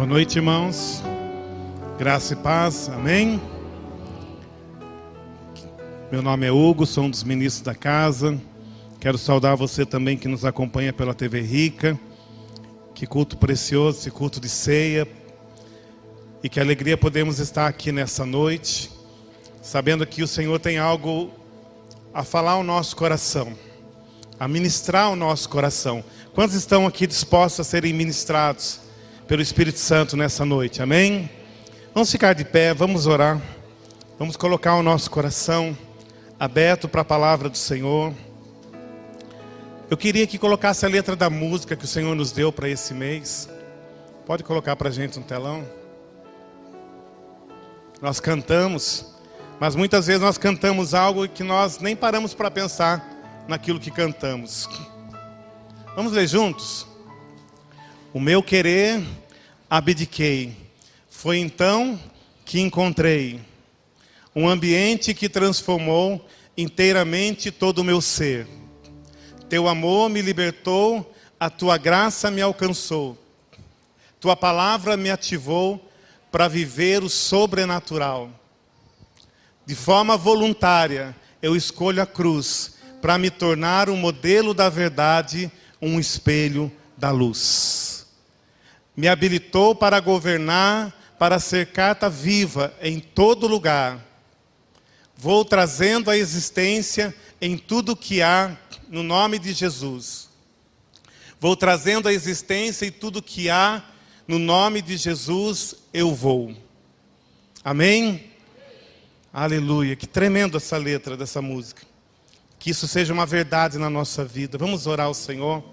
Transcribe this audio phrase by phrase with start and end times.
[0.00, 1.02] Boa noite, irmãos.
[1.98, 3.38] Graça e paz, amém.
[6.10, 8.40] Meu nome é Hugo, sou um dos ministros da casa.
[8.98, 12.00] Quero saudar você também que nos acompanha pela TV Rica.
[12.94, 15.06] Que culto precioso, esse culto de ceia.
[16.42, 18.90] E que alegria podemos estar aqui nessa noite,
[19.60, 21.30] sabendo que o Senhor tem algo
[22.14, 23.52] a falar ao nosso coração,
[24.38, 26.02] a ministrar o nosso coração.
[26.32, 28.88] Quantos estão aqui dispostos a serem ministrados
[29.30, 30.82] pelo Espírito Santo nessa noite?
[30.82, 31.30] Amém?
[31.94, 33.40] Vamos ficar de pé, vamos orar.
[34.18, 35.78] Vamos colocar o nosso coração
[36.36, 38.12] aberto para a palavra do Senhor.
[39.88, 42.92] Eu queria que colocasse a letra da música que o Senhor nos deu para esse
[42.92, 43.48] mês.
[44.26, 45.64] Pode colocar para a gente no telão?
[48.02, 49.14] Nós cantamos,
[49.60, 54.68] mas muitas vezes nós cantamos algo que nós nem paramos para pensar naquilo que cantamos.
[55.94, 56.84] Vamos ler juntos?
[58.12, 59.00] O meu querer
[59.70, 60.56] abdiquei.
[61.08, 61.98] Foi então
[62.44, 63.40] que encontrei
[64.34, 68.48] um ambiente que transformou inteiramente todo o meu ser.
[69.48, 73.16] Teu amor me libertou, a tua graça me alcançou.
[74.18, 75.88] Tua palavra me ativou
[76.32, 78.30] para viver o sobrenatural.
[79.64, 85.50] De forma voluntária, eu escolho a cruz para me tornar um modelo da verdade,
[85.80, 87.89] um espelho da luz.
[88.96, 93.98] Me habilitou para governar, para ser carta viva em todo lugar.
[95.16, 98.56] Vou trazendo a existência em tudo que há
[98.88, 100.28] no nome de Jesus.
[101.38, 103.82] Vou trazendo a existência em tudo que há
[104.26, 106.54] no nome de Jesus eu vou.
[107.64, 108.30] Amém?
[109.32, 109.96] Aleluia.
[109.96, 111.82] Que tremendo essa letra dessa música.
[112.58, 114.58] Que isso seja uma verdade na nossa vida.
[114.58, 115.64] Vamos orar ao Senhor.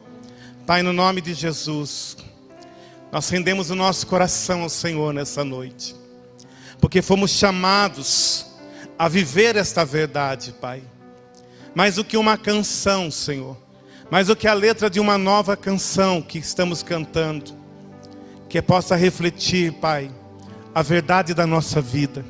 [0.66, 2.18] Pai, no nome de Jesus,
[3.12, 5.96] nós rendemos o nosso coração ao Senhor nessa noite.
[6.80, 8.46] Porque fomos chamados
[8.98, 10.84] a viver esta verdade, Pai.
[11.74, 13.58] Mais do que uma canção, Senhor.
[14.10, 17.58] Mais do que a letra de uma nova canção que estamos cantando
[18.50, 20.10] que possa refletir, Pai,
[20.74, 22.26] a verdade da nossa vida,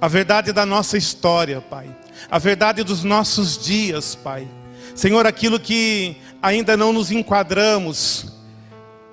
[0.00, 1.94] a verdade da nossa história, Pai,
[2.30, 4.48] a verdade dos nossos dias, Pai.
[4.94, 8.39] Senhor, aquilo que ainda não nos enquadramos,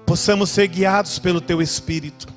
[0.08, 2.28] possamos ser guiados pelo Teu Espírito.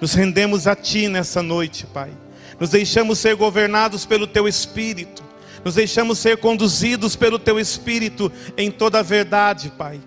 [0.00, 2.12] Nos rendemos a Ti nessa noite, Pai.
[2.60, 5.24] Nos deixamos ser governados pelo Teu Espírito.
[5.64, 10.00] Nos deixamos ser conduzidos pelo Teu Espírito em toda a verdade, Pai.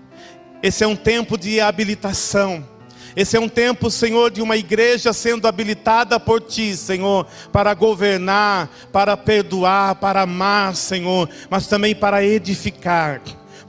[0.64, 2.64] Esse é um tempo de habilitação
[3.18, 8.70] esse é um tempo, Senhor, de uma igreja sendo habilitada por Ti, Senhor, para governar,
[8.94, 13.20] para perdoar, para amar, Senhor, mas também para edificar.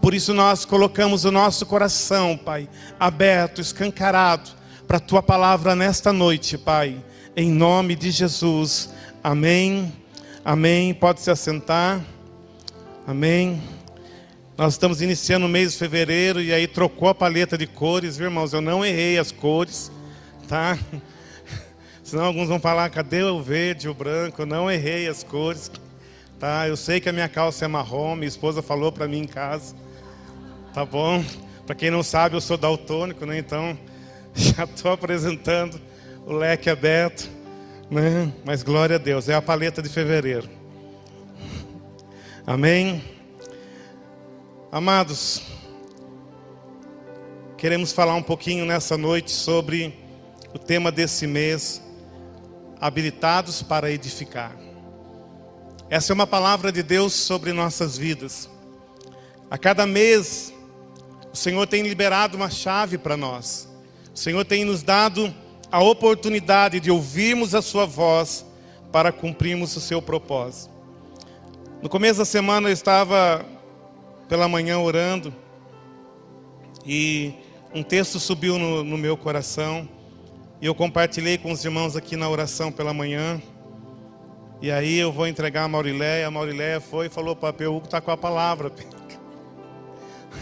[0.09, 2.67] Por isso nós colocamos o nosso coração, Pai,
[2.99, 4.49] aberto, escancarado,
[4.87, 6.97] para a Tua palavra nesta noite, Pai.
[7.37, 8.89] Em nome de Jesus.
[9.23, 9.93] Amém.
[10.43, 10.95] Amém.
[10.95, 12.03] Pode se assentar.
[13.07, 13.63] Amém.
[14.57, 18.29] Nós estamos iniciando o mês de fevereiro e aí trocou a paleta de cores, viu,
[18.29, 18.55] irmãos?
[18.55, 19.93] Eu não errei as cores,
[20.49, 20.79] tá?
[22.03, 24.41] Senão alguns vão falar, cadê o verde, o branco?
[24.41, 25.71] Eu não errei as cores,
[26.41, 26.67] tá?
[26.67, 29.77] Eu sei que a minha calça é marrom, minha esposa falou para mim em casa,
[30.73, 31.25] tá bom?
[31.67, 33.39] Para quem não sabe, eu sou daltônico, né?
[33.39, 33.79] Então,
[34.35, 35.81] já estou apresentando
[36.27, 37.29] o leque aberto,
[37.91, 38.33] né?
[38.45, 40.49] Mas glória a Deus, é a paleta de fevereiro.
[42.47, 43.05] Amém?
[44.71, 45.43] Amados,
[47.57, 49.95] queremos falar um pouquinho nessa noite sobre
[50.55, 51.83] o tema desse mês,
[52.81, 54.57] habilitados para edificar.
[55.91, 58.49] Essa é uma palavra de Deus sobre nossas vidas.
[59.51, 60.53] A cada mês,
[61.39, 63.69] Senhor tem liberado uma chave para nós.
[64.15, 65.33] O Senhor tem nos dado
[65.71, 68.45] a oportunidade de ouvirmos a Sua voz
[68.91, 70.73] para cumprirmos o seu propósito.
[71.81, 73.45] No começo da semana eu estava
[74.29, 75.33] pela manhã orando
[76.85, 77.33] e
[77.73, 79.89] um texto subiu no, no meu coração
[80.61, 83.41] e eu compartilhei com os irmãos aqui na oração pela manhã.
[84.61, 86.27] E aí eu vou entregar a Mauriléia.
[86.27, 88.73] A Mauriléia foi e falou para Hugo está com a palavra.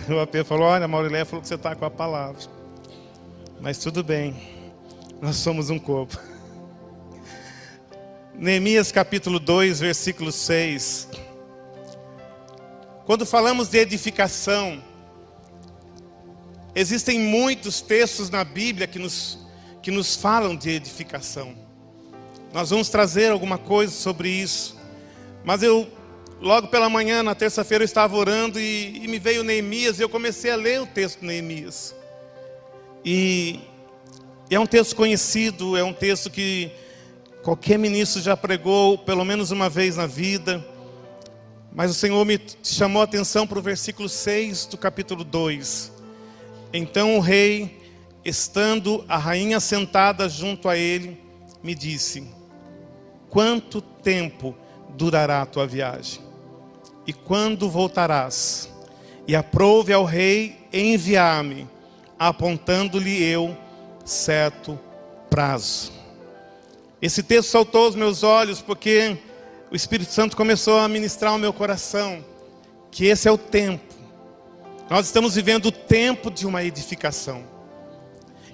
[0.09, 2.41] O AP falou, olha, a Mauriléia falou que você está com a palavra.
[3.61, 4.37] Mas tudo bem,
[5.21, 6.19] nós somos um corpo.
[8.35, 11.09] Neemias capítulo 2, versículo 6.
[13.07, 14.83] Quando falamos de edificação,
[16.75, 19.39] existem muitos textos na Bíblia que nos,
[19.81, 21.55] que nos falam de edificação.
[22.53, 24.77] Nós vamos trazer alguma coisa sobre isso.
[25.45, 25.87] Mas eu,
[26.41, 30.09] logo pela manhã, na terça-feira, eu estava orando e, e me veio Neemias e eu
[30.09, 31.95] comecei a ler o texto de Neemias.
[33.05, 33.61] E
[34.51, 36.71] É um texto conhecido, é um texto que
[37.43, 40.65] qualquer ministro já pregou pelo menos uma vez na vida.
[41.73, 45.93] Mas o Senhor me chamou a atenção para o versículo 6 do capítulo 2.
[46.73, 47.81] Então o rei,
[48.25, 51.21] estando a rainha sentada junto a ele,
[51.63, 52.27] me disse:
[53.29, 54.57] Quanto tempo
[54.97, 56.26] durará a tua viagem?
[57.07, 58.69] E quando voltarás?
[59.27, 61.69] E aprove ao rei enviar-me,
[62.19, 63.57] apontando-lhe eu
[64.05, 64.79] certo
[65.29, 65.93] prazo.
[67.01, 69.17] Esse texto saltou aos meus olhos porque
[69.71, 72.25] o Espírito Santo começou a ministrar ao meu coração
[72.91, 73.95] que esse é o tempo.
[74.89, 77.45] Nós estamos vivendo o tempo de uma edificação.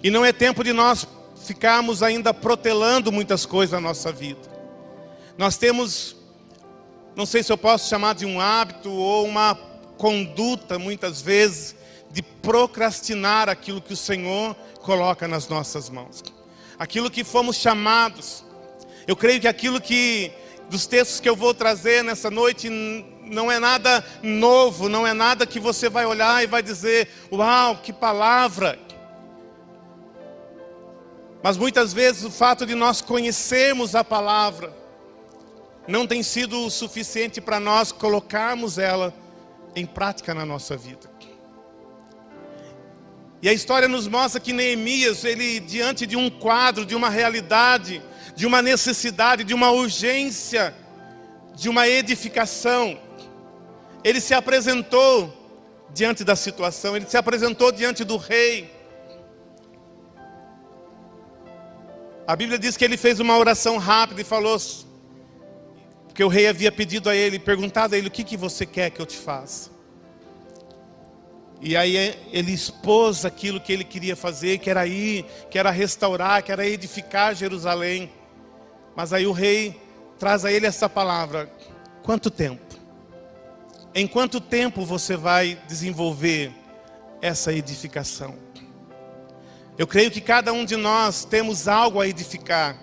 [0.02, 1.06] E não é tempo de nós
[1.44, 4.40] ficarmos ainda protelando muitas coisas na nossa vida.
[5.36, 6.16] Nós temos,
[7.14, 9.54] não sei se eu posso chamar de um hábito ou uma
[9.98, 11.76] conduta, muitas vezes,
[12.10, 16.22] de procrastinar aquilo que o Senhor coloca nas nossas mãos.
[16.78, 18.44] Aquilo que fomos chamados.
[19.06, 20.32] Eu creio que aquilo que
[20.70, 25.46] dos textos que eu vou trazer nessa noite não é nada novo, não é nada
[25.46, 28.78] que você vai olhar e vai dizer: "Uau, que palavra!"
[31.42, 34.81] Mas muitas vezes o fato de nós conhecermos a palavra
[35.86, 39.12] não tem sido o suficiente para nós colocarmos ela
[39.74, 41.10] em prática na nossa vida.
[43.40, 48.00] E a história nos mostra que Neemias, ele diante de um quadro, de uma realidade,
[48.36, 50.72] de uma necessidade, de uma urgência,
[51.54, 52.98] de uma edificação,
[54.04, 55.36] ele se apresentou
[55.92, 58.72] diante da situação, ele se apresentou diante do rei.
[62.26, 64.56] A Bíblia diz que ele fez uma oração rápida e falou,
[66.12, 68.90] porque o rei havia pedido a ele, perguntado a ele: O que, que você quer
[68.90, 69.70] que eu te faça?
[71.58, 71.96] E aí
[72.30, 76.66] ele expôs aquilo que ele queria fazer, que era ir, que era restaurar, que era
[76.66, 78.12] edificar Jerusalém.
[78.94, 79.80] Mas aí o rei
[80.18, 81.50] traz a ele essa palavra:
[82.02, 82.76] quanto tempo?
[83.94, 86.52] Em quanto tempo você vai desenvolver
[87.22, 88.34] essa edificação?
[89.78, 92.81] Eu creio que cada um de nós temos algo a edificar.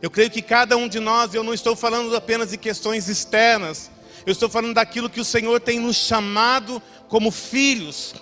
[0.00, 3.90] Eu creio que cada um de nós, eu não estou falando apenas de questões externas,
[4.24, 8.14] eu estou falando daquilo que o Senhor tem nos chamado como filhos.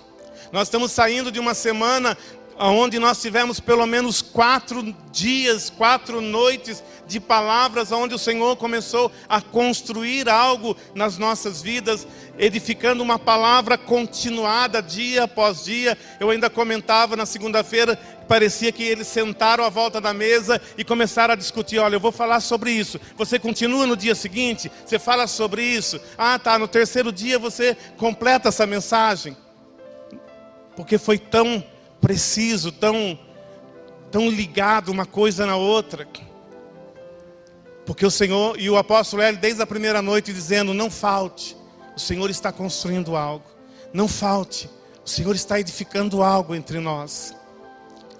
[0.51, 2.17] Nós estamos saindo de uma semana
[2.59, 9.11] onde nós tivemos pelo menos quatro dias, quatro noites de palavras, onde o Senhor começou
[9.29, 12.07] a construir algo nas nossas vidas,
[12.37, 15.97] edificando uma palavra continuada dia após dia.
[16.19, 21.33] Eu ainda comentava na segunda-feira, parecia que eles sentaram à volta da mesa e começaram
[21.33, 22.99] a discutir: olha, eu vou falar sobre isso.
[23.15, 25.99] Você continua no dia seguinte, você fala sobre isso.
[26.17, 29.35] Ah, tá, no terceiro dia você completa essa mensagem.
[30.75, 31.63] Porque foi tão
[31.99, 33.17] preciso, tão,
[34.11, 36.07] tão ligado uma coisa na outra.
[37.85, 41.55] Porque o Senhor e o apóstolo Hélio, desde a primeira noite, dizendo: Não falte,
[41.95, 43.45] o Senhor está construindo algo.
[43.93, 44.69] Não falte,
[45.05, 47.36] o Senhor está edificando algo entre nós.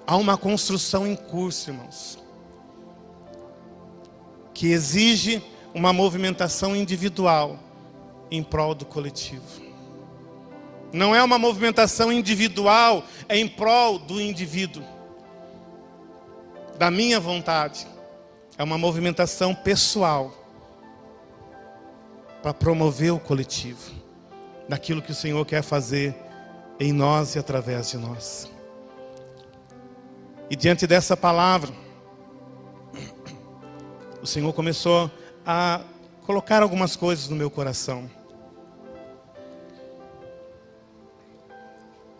[0.10, 2.18] Há uma construção em curso, irmãos,
[4.54, 5.44] que exige
[5.74, 7.60] uma movimentação individual
[8.32, 9.44] em prol do coletivo.
[10.94, 14.82] Não é uma movimentação individual, é em prol do indivíduo,
[16.78, 17.86] da minha vontade.
[18.58, 20.34] É uma movimentação pessoal
[22.42, 23.92] para promover o coletivo,
[24.70, 26.16] daquilo que o Senhor quer fazer
[26.80, 28.57] em nós e através de nós.
[30.50, 31.74] E diante dessa palavra,
[34.22, 35.12] o Senhor começou
[35.46, 35.82] a
[36.26, 38.10] colocar algumas coisas no meu coração.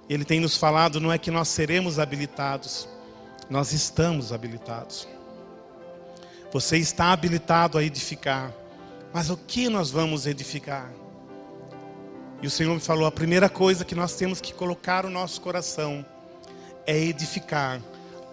[0.10, 2.88] Ele tem nos falado não é que nós seremos habilitados,
[3.50, 5.08] nós estamos habilitados.
[6.52, 8.54] Você está habilitado a edificar,
[9.14, 10.92] mas o que nós vamos edificar?
[12.42, 15.40] E o Senhor me falou: a primeira coisa que nós temos que colocar o nosso
[15.40, 16.06] coração
[16.86, 17.82] é edificar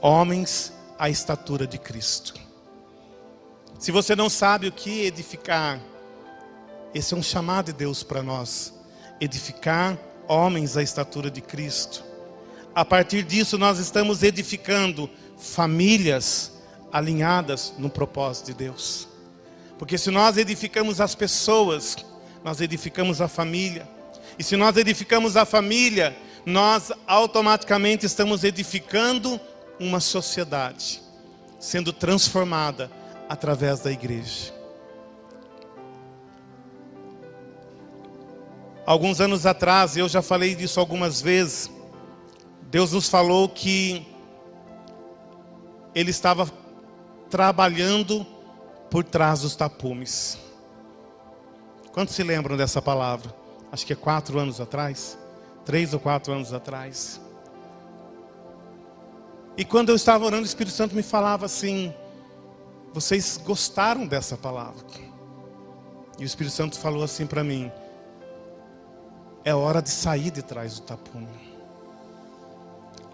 [0.04, 2.34] homens à estatura de Cristo.
[3.78, 5.80] Se você não sabe o que edificar,
[6.94, 8.74] esse é um chamado de Deus para nós.
[9.18, 12.04] Edificar homens à estatura de Cristo.
[12.74, 15.08] A partir disso, nós estamos edificando
[15.38, 16.52] famílias
[16.92, 19.08] alinhadas no propósito de Deus.
[19.78, 21.96] Porque se nós edificamos as pessoas,
[22.44, 23.88] nós edificamos a família.
[24.38, 29.40] E se nós edificamos a família, nós automaticamente estamos edificando
[29.78, 31.02] uma sociedade
[31.58, 32.90] sendo transformada
[33.28, 34.52] através da igreja.
[38.86, 41.70] Alguns anos atrás, eu já falei disso algumas vezes,
[42.70, 44.06] Deus nos falou que
[45.94, 46.50] ele estava
[47.30, 48.26] trabalhando
[48.90, 50.38] por trás dos tapumes.
[51.92, 53.34] Quantos se lembram dessa palavra?
[53.72, 55.16] Acho que é quatro anos atrás,
[55.64, 57.20] três ou quatro anos atrás.
[59.56, 61.94] E quando eu estava orando, o Espírito Santo me falava assim:
[62.92, 64.84] vocês gostaram dessa palavra?
[66.18, 67.70] E o Espírito Santo falou assim para mim:
[69.44, 71.54] é hora de sair de trás do tapume.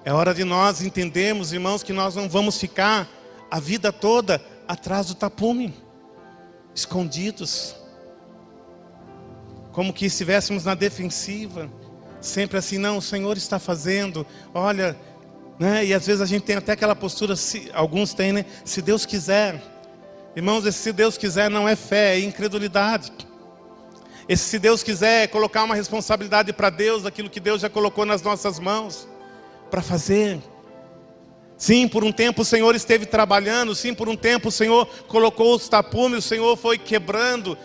[0.05, 3.07] É hora de nós entendermos, irmãos, que nós não vamos ficar
[3.51, 5.75] a vida toda atrás do tapume,
[6.75, 7.75] escondidos,
[9.73, 11.71] como que estivéssemos na defensiva,
[12.21, 14.97] sempre assim, não, o Senhor está fazendo, olha,
[15.61, 15.85] né?
[15.85, 18.47] E às vezes a gente tem até aquela postura, se, alguns têm, né?
[18.65, 19.63] Se Deus quiser,
[20.35, 23.13] irmãos, esse se Deus quiser não é fé, é incredulidade.
[24.27, 28.23] Esse se Deus quiser colocar uma responsabilidade para Deus, aquilo que Deus já colocou nas
[28.23, 29.07] nossas mãos
[29.71, 30.41] para fazer.
[31.59, 35.55] Sim, por um tempo o Senhor esteve trabalhando, sim, por um tempo o Senhor colocou
[35.55, 37.59] os tapumes, o Senhor foi quebrando,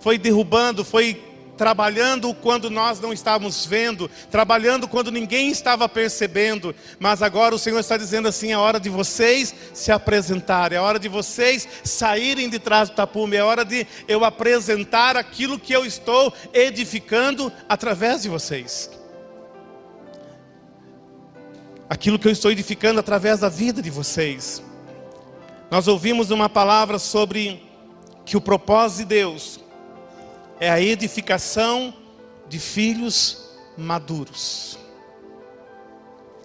[0.00, 1.22] foi derrubando, foi
[1.56, 7.78] trabalhando quando nós não estávamos vendo, trabalhando quando ninguém estava percebendo, mas agora o Senhor
[7.78, 12.58] está dizendo assim: é hora de vocês se apresentarem, é hora de vocês saírem de
[12.58, 18.28] trás do tapume, é hora de eu apresentar aquilo que eu estou edificando através de
[18.28, 18.90] vocês
[21.88, 24.62] aquilo que eu estou edificando através da vida de vocês.
[25.70, 27.62] Nós ouvimos uma palavra sobre
[28.24, 29.60] que o propósito de Deus
[30.58, 31.92] é a edificação
[32.48, 34.78] de filhos maduros.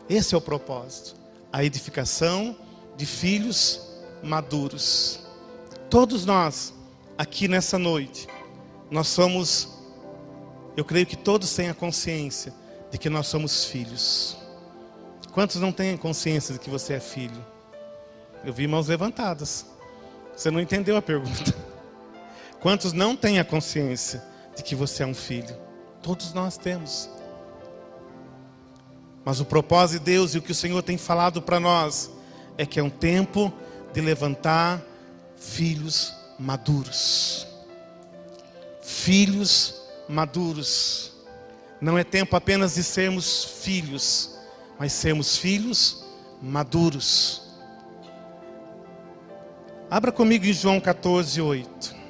[0.10, 1.16] Esse é o propósito,
[1.52, 2.56] a edificação
[2.98, 3.82] de filhos
[4.22, 5.20] maduros.
[5.90, 6.74] Todos nós,
[7.18, 8.28] aqui nessa noite,
[8.90, 9.70] nós somos,
[10.76, 12.54] eu creio que todos têm a consciência
[12.92, 14.38] de que nós somos filhos.
[15.32, 17.46] Quantos não têm consciência de que você é filho?
[18.44, 19.66] Eu vi mãos levantadas.
[20.36, 21.56] Você não entendeu a pergunta.
[22.62, 24.24] Quantos não têm a consciência
[24.56, 25.58] de que você é um filho?
[26.00, 27.10] Todos nós temos.
[29.26, 32.12] Mas o propósito de Deus e o que o Senhor tem falado para nós
[32.60, 33.52] é que é um tempo
[33.92, 34.80] de levantar
[35.36, 37.48] filhos maduros.
[38.84, 41.14] Filhos maduros.
[41.82, 44.38] Não é tempo apenas de sermos filhos,
[44.78, 46.06] mas sermos filhos
[46.40, 47.42] maduros.
[49.90, 52.01] Abra comigo em João 14, 8.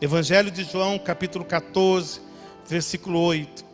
[0.00, 2.20] Evangelho de João, capítulo 14,
[2.64, 3.64] versículo 8.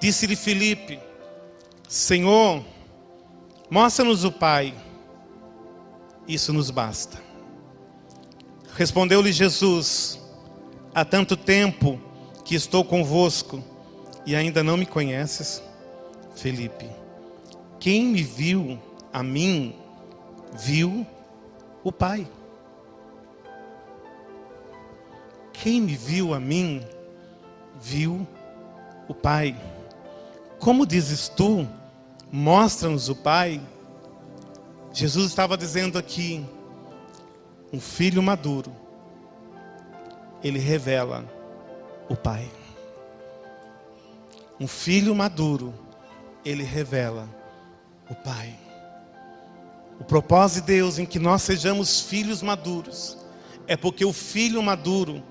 [0.00, 1.00] Disse-lhe Filipe:
[1.88, 2.64] Senhor,
[3.68, 4.72] mostra-nos o Pai,
[6.28, 7.20] isso nos basta.
[8.74, 10.20] Respondeu-lhe Jesus:
[10.94, 12.00] Há tanto tempo
[12.44, 13.64] que estou convosco
[14.24, 15.60] e ainda não me conheces?
[16.36, 17.01] Felipe,
[17.82, 18.78] quem me viu
[19.12, 19.74] a mim,
[20.52, 21.04] viu
[21.82, 22.28] o Pai.
[25.52, 26.86] Quem me viu a mim,
[27.80, 28.24] viu
[29.08, 29.60] o Pai.
[30.60, 31.66] Como dizes tu,
[32.30, 33.60] mostra-nos o Pai.
[34.92, 36.46] Jesus estava dizendo aqui,
[37.72, 38.70] um filho maduro,
[40.40, 41.24] ele revela
[42.08, 42.48] o Pai.
[44.60, 45.74] Um filho maduro,
[46.44, 47.41] ele revela
[48.12, 48.54] o Pai.
[49.98, 53.18] O propósito de Deus em que nós sejamos filhos maduros
[53.66, 55.22] é porque o filho maduro,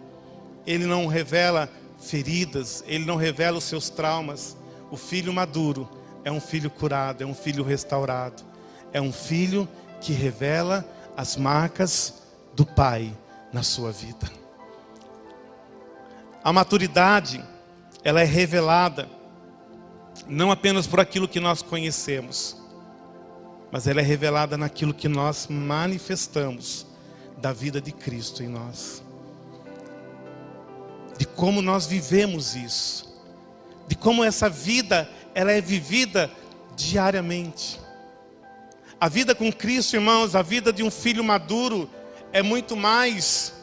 [0.66, 1.70] ele não revela
[2.00, 4.58] feridas, ele não revela os seus traumas.
[4.90, 5.90] O filho maduro
[6.24, 8.44] é um filho curado, é um filho restaurado,
[8.92, 9.68] é um filho
[10.00, 10.86] que revela
[11.16, 12.24] as marcas
[12.56, 13.16] do Pai
[13.54, 14.30] na sua vida.
[16.44, 17.44] A maturidade,
[18.04, 19.08] ela é revelada
[20.28, 22.61] não apenas por aquilo que nós conhecemos,
[23.72, 26.86] mas ela é revelada naquilo que nós manifestamos
[27.38, 29.02] da vida de Cristo em nós.
[31.18, 33.10] De como nós vivemos isso.
[33.88, 36.30] De como essa vida ela é vivida
[36.76, 37.80] diariamente.
[39.00, 41.90] A vida com Cristo, irmãos, a vida de um filho maduro,
[42.32, 43.54] é muito mais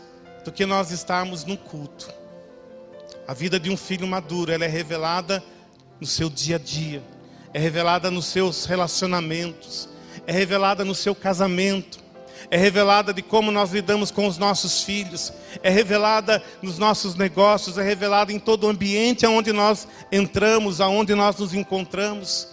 [0.45, 2.13] do que nós estarmos no culto.
[3.27, 5.43] A vida de um filho maduro, ela é revelada
[6.01, 7.03] no seu dia a dia,
[7.53, 9.89] é revelada nos seus relacionamentos,
[10.29, 12.01] é revelada no seu casamento,
[12.51, 15.33] é revelada de como nós lidamos com os nossos filhos,
[15.63, 21.15] é revelada nos nossos negócios, é revelada em todo o ambiente aonde nós entramos, aonde
[21.15, 22.49] nós nos encontramos.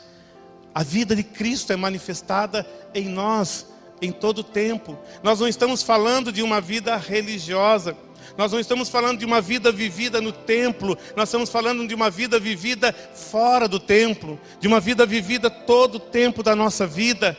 [0.73, 3.67] A vida de Cristo é manifestada em nós
[4.01, 4.97] em todo o tempo.
[5.21, 7.97] Nós não estamos falando de uma vida religiosa.
[8.37, 12.09] Nós não estamos falando de uma vida vivida no templo, nós estamos falando de uma
[12.09, 17.37] vida vivida fora do templo, de uma vida vivida todo o tempo da nossa vida,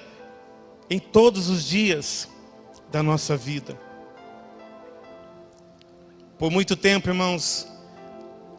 [0.88, 2.28] em todos os dias
[2.90, 3.78] da nossa vida.
[6.38, 7.66] Por muito tempo, irmãos,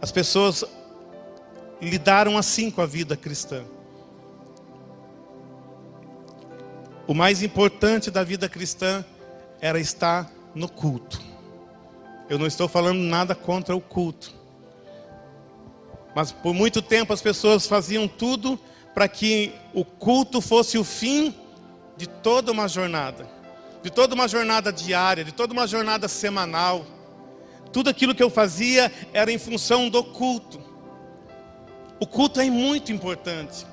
[0.02, 0.64] as pessoas
[1.82, 3.64] lidaram assim com a vida cristã.
[7.08, 9.06] O mais importante da vida cristã
[9.62, 11.22] era estar no culto.
[12.30, 14.36] Eu não estou falando nada contra o culto.
[16.14, 18.60] Mas por muito tempo as pessoas faziam tudo
[18.94, 21.34] para que o culto fosse o fim
[21.98, 23.28] de toda uma jornada,
[23.82, 26.86] de toda uma jornada diária, de toda uma jornada semanal.
[27.74, 30.62] Tudo aquilo que eu fazia era em função do culto.
[32.00, 33.66] O culto é muito importante.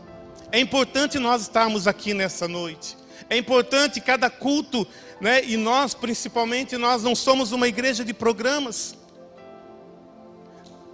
[0.50, 2.96] É importante nós estarmos aqui nessa noite.
[3.28, 4.86] É importante cada culto,
[5.20, 5.44] né?
[5.44, 8.96] E nós, principalmente, nós não somos uma igreja de programas.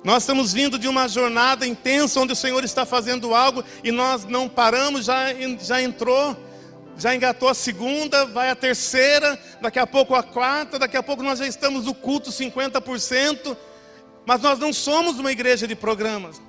[0.03, 4.25] Nós estamos vindo de uma jornada intensa onde o Senhor está fazendo algo e nós
[4.25, 5.27] não paramos, já,
[5.61, 6.37] já entrou,
[7.01, 11.23] já engatou a segunda, vai a terceira, daqui a pouco a quarta, daqui a pouco
[11.23, 13.57] nós já estamos no culto 50%,
[14.27, 16.43] mas nós não somos uma igreja de programas,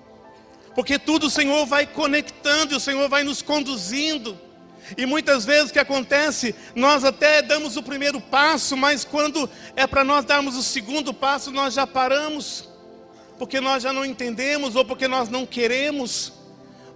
[0.75, 4.37] porque tudo o Senhor vai conectando, e o Senhor vai nos conduzindo.
[4.97, 9.87] E muitas vezes o que acontece, nós até damos o primeiro passo, mas quando é
[9.87, 12.67] para nós darmos o segundo passo, nós já paramos,
[13.39, 16.33] porque nós já não entendemos, ou porque nós não queremos,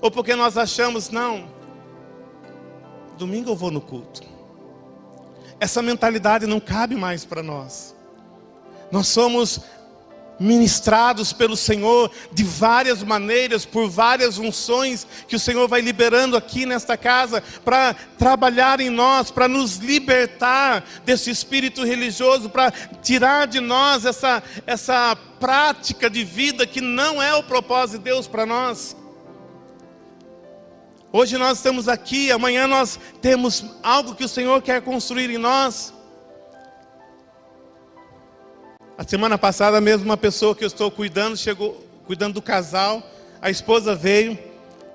[0.02, 1.55] ou porque nós achamos, não,
[3.16, 4.22] domingo eu vou no culto.
[5.60, 7.96] Essa mentalidade não cabe mais para nós.
[8.92, 9.62] Nós somos
[10.40, 16.66] ministrados pelo Senhor de várias maneiras, por várias unções que o Senhor vai liberando aqui
[16.66, 23.60] nesta casa para trabalhar em nós, para nos libertar desse espírito religioso, para tirar de
[23.60, 28.96] nós essa essa prática de vida que não é o propósito de Deus para nós.
[31.18, 35.94] Hoje nós estamos aqui, amanhã nós temos algo que o Senhor quer construir em nós.
[38.98, 43.02] A semana passada mesmo uma pessoa que eu estou cuidando, chegou cuidando do casal,
[43.42, 44.38] a esposa veio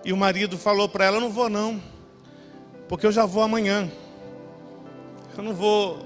[0.04, 1.82] e o marido falou para ela, não vou não,
[2.86, 3.90] porque eu já vou amanhã.
[5.38, 6.04] Eu não vou,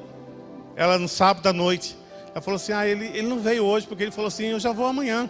[0.77, 1.97] ela no sábado à noite.
[2.31, 4.71] Ela falou assim, ah, ele, ele não veio hoje, porque ele falou assim, eu já
[4.71, 5.29] vou amanhã.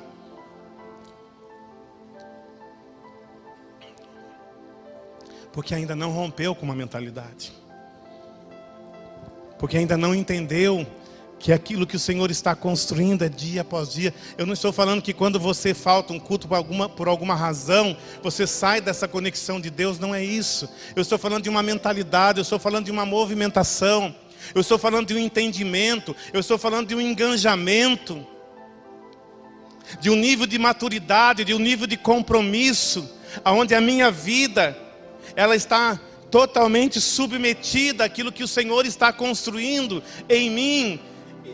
[5.54, 7.52] Porque ainda não rompeu com uma mentalidade.
[9.56, 10.84] Porque ainda não entendeu
[11.38, 14.12] que aquilo que o Senhor está construindo é dia após dia.
[14.36, 17.96] Eu não estou falando que quando você falta um culto por alguma, por alguma razão,
[18.20, 20.68] você sai dessa conexão de Deus, não é isso.
[20.96, 24.12] Eu estou falando de uma mentalidade, eu estou falando de uma movimentação,
[24.56, 28.26] eu estou falando de um entendimento, eu estou falando de um engajamento,
[30.00, 33.08] de um nível de maturidade, de um nível de compromisso,
[33.44, 34.83] aonde a minha vida
[35.36, 41.00] ela está totalmente submetida àquilo que o Senhor está construindo em mim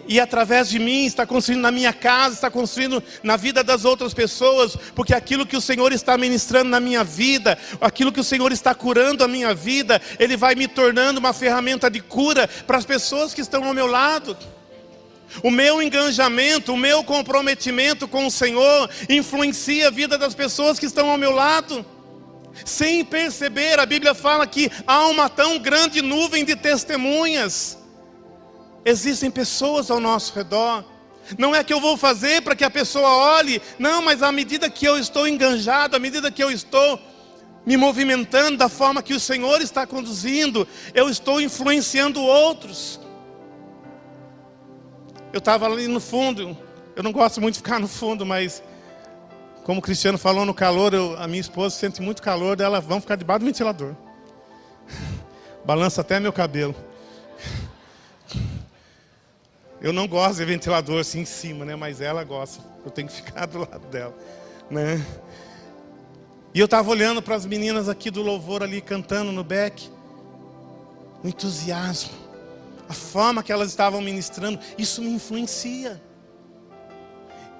[0.07, 4.15] e através de mim está construindo na minha casa, está construindo na vida das outras
[4.15, 8.53] pessoas, porque aquilo que o Senhor está ministrando na minha vida, aquilo que o Senhor
[8.53, 12.85] está curando a minha vida, Ele vai me tornando uma ferramenta de cura para as
[12.85, 14.37] pessoas que estão ao meu lado.
[15.45, 20.87] O meu engajamento, o meu comprometimento com o Senhor influencia a vida das pessoas que
[20.87, 21.87] estão ao meu lado.
[22.65, 27.79] Sem perceber, a Bíblia fala que há uma tão grande nuvem de testemunhas.
[28.85, 30.85] Existem pessoas ao nosso redor.
[31.39, 34.69] Não é que eu vou fazer para que a pessoa olhe, não, mas à medida
[34.69, 37.01] que eu estou enganjado, à medida que eu estou
[37.65, 42.99] me movimentando da forma que o Senhor está conduzindo, eu estou influenciando outros.
[45.33, 46.57] Eu estava ali no fundo,
[46.97, 48.63] eu não gosto muito de ficar no fundo, mas
[49.71, 53.05] como o Cristiano falou no calor, eu, a minha esposa sente muito calor, dela vamos
[53.05, 53.95] ficar debaixo do ventilador.
[55.65, 56.75] Balança até meu cabelo.
[59.81, 61.77] Eu não gosto de ventilador assim em cima, né?
[61.77, 62.65] Mas ela gosta.
[62.85, 64.13] Eu tenho que ficar do lado dela,
[64.69, 65.07] né?
[66.53, 69.89] E eu estava olhando para as meninas aqui do louvor ali cantando no back.
[71.23, 72.11] O entusiasmo,
[72.89, 76.03] a forma que elas estavam ministrando, isso me influencia.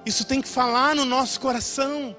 [0.05, 2.15] Isso tem que falar no nosso coração.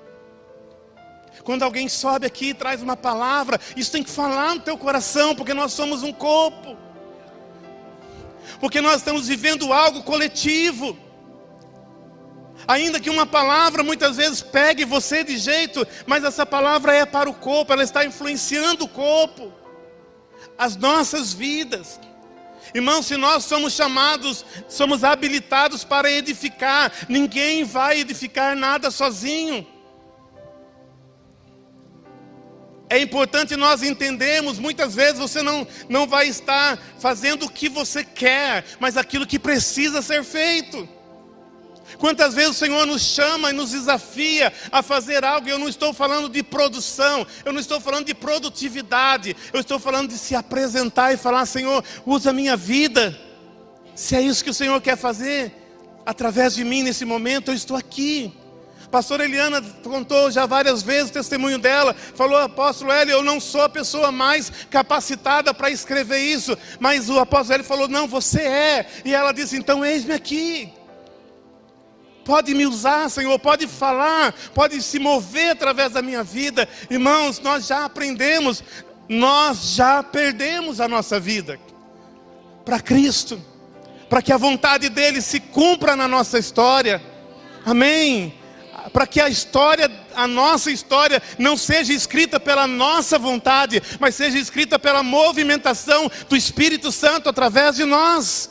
[1.44, 5.34] Quando alguém sobe aqui e traz uma palavra, isso tem que falar no teu coração,
[5.34, 6.76] porque nós somos um corpo
[8.62, 10.96] porque nós estamos vivendo algo coletivo.
[12.66, 17.28] Ainda que uma palavra muitas vezes pegue você de jeito, mas essa palavra é para
[17.28, 19.52] o corpo, ela está influenciando o corpo,
[20.56, 21.98] as nossas vidas.
[22.74, 29.66] Irmão, se nós somos chamados, somos habilitados para edificar, ninguém vai edificar nada sozinho.
[32.88, 38.04] É importante nós entendermos, muitas vezes você não, não vai estar fazendo o que você
[38.04, 40.86] quer, mas aquilo que precisa ser feito.
[42.02, 45.94] Quantas vezes o Senhor nos chama e nos desafia a fazer algo, eu não estou
[45.94, 51.14] falando de produção, eu não estou falando de produtividade, eu estou falando de se apresentar
[51.14, 53.16] e falar: Senhor, usa a minha vida.
[53.94, 55.54] Se é isso que o Senhor quer fazer,
[56.04, 58.32] através de mim nesse momento, eu estou aqui.
[58.90, 61.94] Pastora Eliana contou já várias vezes o testemunho dela.
[62.16, 66.58] Falou, apóstolo Hélio, eu não sou a pessoa mais capacitada para escrever isso.
[66.80, 68.86] Mas o apóstolo Hélio falou, não, você é.
[69.04, 70.81] E ela disse, então eis-me aqui.
[72.24, 76.68] Pode me usar, Senhor, pode falar, pode se mover através da minha vida.
[76.88, 78.62] Irmãos, nós já aprendemos,
[79.08, 81.58] nós já perdemos a nossa vida
[82.64, 83.42] para Cristo,
[84.08, 87.02] para que a vontade dele se cumpra na nossa história.
[87.64, 88.34] Amém.
[88.92, 94.38] Para que a história, a nossa história, não seja escrita pela nossa vontade, mas seja
[94.38, 98.50] escrita pela movimentação do Espírito Santo através de nós.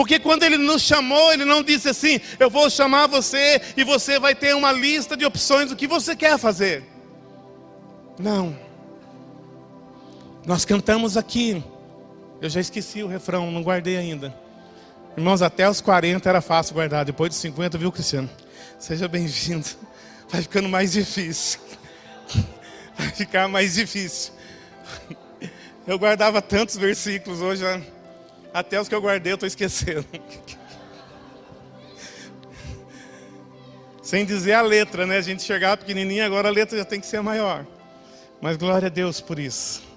[0.00, 4.18] Porque quando ele nos chamou, ele não disse assim: Eu vou chamar você e você
[4.18, 6.82] vai ter uma lista de opções do que você quer fazer.
[8.18, 8.58] Não.
[10.46, 11.62] Nós cantamos aqui.
[12.40, 14.34] Eu já esqueci o refrão, não guardei ainda.
[15.18, 18.30] Irmãos, até os 40 era fácil guardar, depois de 50, viu, Cristiano?
[18.78, 19.66] Seja bem-vindo.
[20.30, 21.60] Vai ficando mais difícil.
[22.96, 24.32] Vai ficar mais difícil.
[25.86, 27.66] Eu guardava tantos versículos hoje.
[28.52, 30.04] Até os que eu guardei eu estou esquecendo.
[34.02, 35.18] Sem dizer a letra, né?
[35.18, 37.64] A gente chegava pequenininho, agora a letra já tem que ser maior.
[38.40, 39.88] Mas glória a Deus por isso.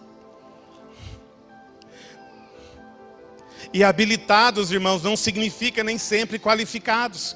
[3.73, 7.35] E habilitados, irmãos, não significa nem sempre qualificados.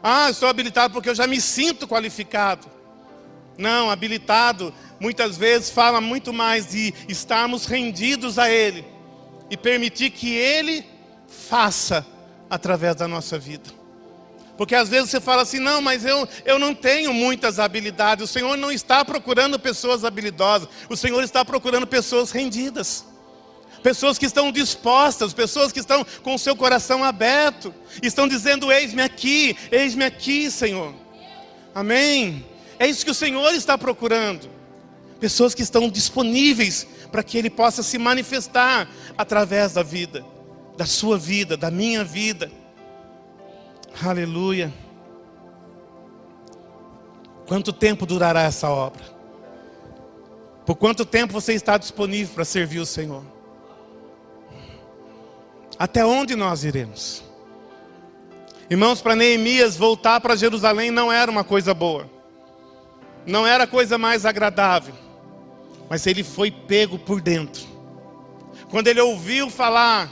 [0.00, 2.68] Ah, estou habilitado porque eu já me sinto qualificado.
[3.56, 8.97] Não, habilitado muitas vezes fala muito mais de estarmos rendidos a Ele
[9.50, 10.84] e permitir que Ele
[11.26, 12.06] faça
[12.50, 13.78] através da nossa vida.
[14.56, 18.24] Porque às vezes você fala assim, não, mas eu, eu não tenho muitas habilidades.
[18.24, 23.04] O Senhor não está procurando pessoas habilidosas, o Senhor está procurando pessoas rendidas.
[23.82, 29.02] Pessoas que estão dispostas, pessoas que estão com o seu coração aberto, estão dizendo: Eis-me
[29.02, 30.92] aqui, eis-me aqui, Senhor.
[31.72, 32.44] Amém.
[32.76, 34.50] É isso que o Senhor está procurando.
[35.20, 40.24] Pessoas que estão disponíveis para que Ele possa se manifestar através da vida,
[40.76, 42.50] da sua vida, da minha vida.
[44.04, 44.72] Aleluia.
[47.46, 49.02] Quanto tempo durará essa obra?
[50.66, 53.24] Por quanto tempo você está disponível para servir o Senhor?
[55.78, 57.24] Até onde nós iremos?
[58.68, 62.10] Irmãos, para Neemias voltar para Jerusalém não era uma coisa boa,
[63.24, 65.07] não era a coisa mais agradável
[65.88, 67.66] mas ele foi pego por dentro.
[68.70, 70.10] Quando ele ouviu falar,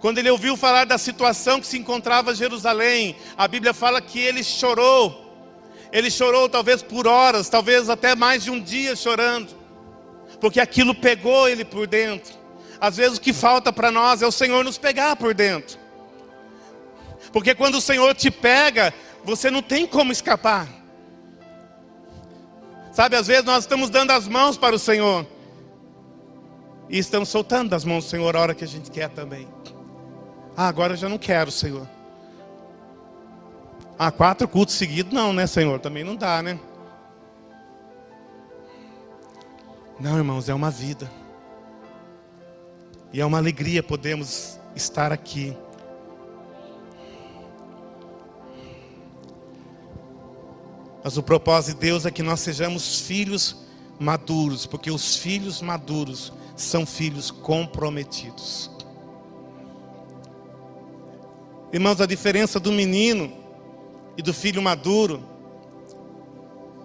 [0.00, 4.42] quando ele ouviu falar da situação que se encontrava Jerusalém, a Bíblia fala que ele
[4.42, 5.20] chorou.
[5.92, 9.54] Ele chorou talvez por horas, talvez até mais de um dia chorando,
[10.40, 12.34] porque aquilo pegou ele por dentro.
[12.80, 15.78] Às vezes o que falta para nós é o Senhor nos pegar por dentro.
[17.32, 18.92] Porque quando o Senhor te pega,
[19.22, 20.68] você não tem como escapar.
[22.92, 25.26] Sabe, às vezes nós estamos dando as mãos para o Senhor.
[26.90, 29.48] E estamos soltando das mãos do Senhor a hora que a gente quer também.
[30.54, 31.88] Ah, agora eu já não quero, Senhor.
[33.98, 35.80] Ah, quatro cultos seguidos, não, né, Senhor?
[35.80, 36.60] Também não dá, né?
[39.98, 41.10] Não, irmãos, é uma vida.
[43.10, 45.56] E é uma alegria podemos estar aqui.
[51.02, 53.56] Mas o propósito de Deus é que nós sejamos filhos
[53.98, 58.70] maduros, porque os filhos maduros são filhos comprometidos.
[61.72, 63.32] Irmãos, a diferença do menino
[64.16, 65.24] e do filho maduro,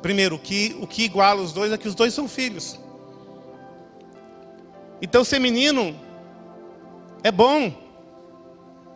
[0.02, 2.80] primeiro, que, o que iguala os dois é que os dois são filhos.
[5.02, 5.96] Então, ser menino
[7.22, 7.72] é bom,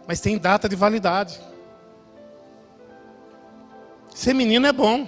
[0.08, 1.40] mas tem data de validade.
[4.14, 5.08] Ser menino é bom.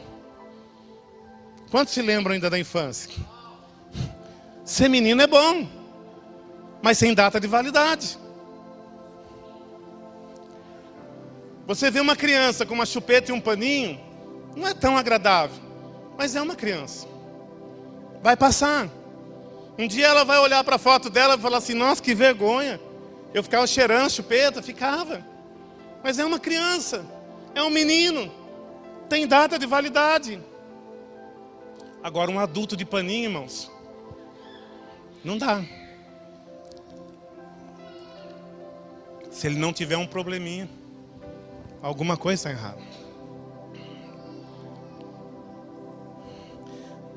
[1.69, 3.11] Quantos se lembram ainda da infância?
[4.63, 5.67] Ser menino é bom,
[6.81, 8.17] mas sem data de validade.
[11.65, 13.99] Você vê uma criança com uma chupeta e um paninho,
[14.55, 15.57] não é tão agradável,
[16.17, 17.07] mas é uma criança.
[18.21, 18.89] Vai passar.
[19.77, 22.79] Um dia ela vai olhar para a foto dela e falar assim: Nossa, que vergonha.
[23.33, 25.25] Eu ficava cheirando chupeta, ficava.
[26.03, 27.03] Mas é uma criança,
[27.55, 28.31] é um menino,
[29.13, 30.41] tem data de validade.
[32.01, 33.71] Agora, um adulto de paninho, irmãos,
[35.23, 35.63] não dá.
[39.29, 40.67] Se ele não tiver um probleminha,
[41.79, 42.81] alguma coisa está errada.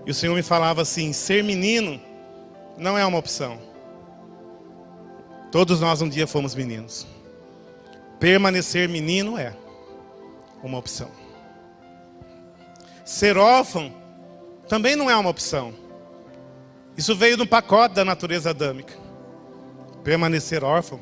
[0.04, 1.98] E o Senhor me falava assim: ser menino
[2.76, 3.58] não é uma opção.
[5.50, 7.06] Todos nós um dia fomos meninos.
[8.20, 9.56] Permanecer menino é
[10.62, 11.25] uma opção.
[13.06, 13.94] Ser órfão
[14.68, 15.72] também não é uma opção.
[16.96, 18.94] Isso veio no pacote da natureza adâmica.
[20.02, 20.98] Permanecer órfão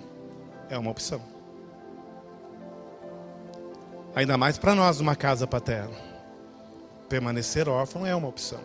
[0.69, 1.23] é uma opção.
[4.15, 5.97] Ainda mais para nós numa casa paterna.
[7.09, 8.61] Permanecer órfão é uma opção.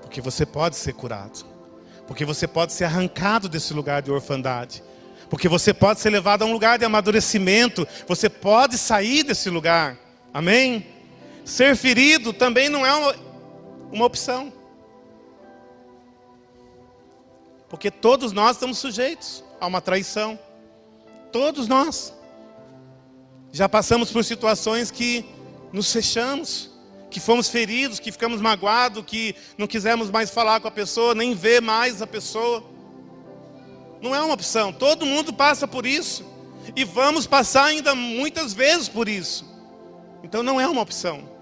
[0.00, 1.44] Porque você pode ser curado.
[2.06, 4.82] Porque você pode ser arrancado desse lugar de orfandade.
[5.28, 7.86] Porque você pode ser levado a um lugar de amadurecimento.
[8.08, 9.98] Você pode sair desse lugar.
[10.32, 10.95] Amém?
[11.46, 13.14] Ser ferido também não é uma,
[13.92, 14.52] uma opção.
[17.68, 20.36] Porque todos nós estamos sujeitos a uma traição.
[21.30, 22.12] Todos nós.
[23.52, 25.24] Já passamos por situações que
[25.72, 26.68] nos fechamos,
[27.08, 31.32] que fomos feridos, que ficamos magoados, que não quisemos mais falar com a pessoa, nem
[31.32, 32.64] ver mais a pessoa.
[34.02, 34.72] Não é uma opção.
[34.72, 36.24] Todo mundo passa por isso.
[36.74, 39.46] E vamos passar ainda muitas vezes por isso.
[40.24, 41.35] Então não é uma opção.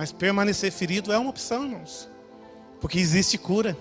[0.00, 2.08] Mas permanecer ferido é uma opção, irmãos.
[2.80, 3.76] Porque existe cura.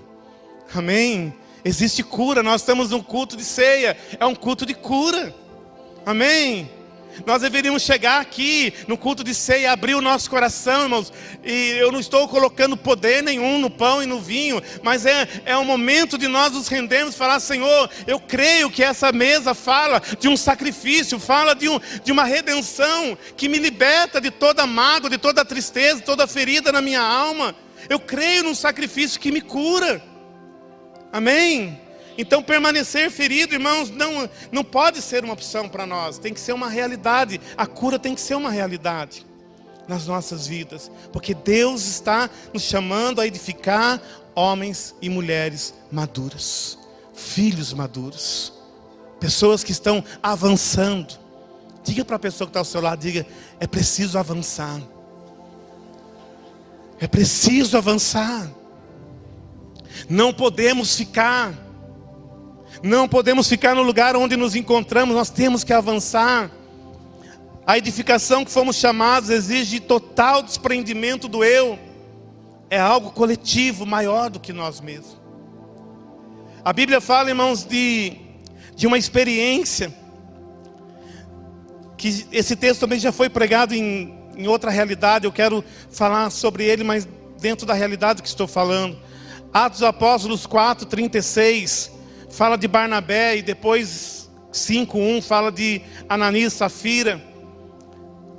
[0.75, 1.34] Amém?
[1.63, 2.43] Existe cura.
[2.43, 3.95] Nós estamos num culto de ceia.
[4.19, 5.34] É um culto de cura.
[6.05, 6.69] Amém?
[7.25, 11.12] Nós deveríamos chegar aqui no culto de ceia e abrir o nosso coração, irmãos.
[11.43, 15.58] E eu não estou colocando poder nenhum no pão e no vinho, mas é, é
[15.58, 20.01] o momento de nós nos rendermos e falar: Senhor, eu creio que essa mesa fala
[20.19, 25.10] de um sacrifício, fala de, um, de uma redenção que me liberta de toda mágoa,
[25.10, 27.55] de toda tristeza, toda ferida na minha alma.
[27.89, 30.01] Eu creio num sacrifício que me cura.
[31.12, 31.88] Amém?
[32.21, 36.51] Então, permanecer ferido, irmãos, não, não pode ser uma opção para nós, tem que ser
[36.51, 37.39] uma realidade.
[37.55, 39.25] A cura tem que ser uma realidade
[39.88, 44.01] nas nossas vidas, porque Deus está nos chamando a edificar
[44.36, 46.77] homens e mulheres maduras,
[47.13, 48.51] filhos maduros,
[49.17, 51.17] pessoas que estão avançando.
[51.86, 53.25] Diga para a pessoa que está ao seu lado, diga,
[53.62, 54.82] é preciso avançar.
[56.99, 58.51] É preciso avançar.
[60.10, 61.68] Não podemos ficar
[62.82, 66.50] não podemos ficar no lugar onde nos encontramos, nós temos que avançar.
[67.68, 71.78] A edificação que fomos chamados exige total desprendimento do eu.
[72.70, 75.18] É algo coletivo, maior do que nós mesmos.
[76.63, 78.18] A Bíblia fala, irmãos, de,
[78.76, 79.94] de uma experiência.
[81.98, 85.26] Que esse texto também já foi pregado em, em outra realidade.
[85.26, 87.08] Eu quero falar sobre ele, mas
[87.39, 88.98] dentro da realidade que estou falando.
[89.54, 91.99] Atos Apóstolos 4, 36
[92.30, 97.22] fala de Barnabé e depois 5:1 fala de Ananias Safira.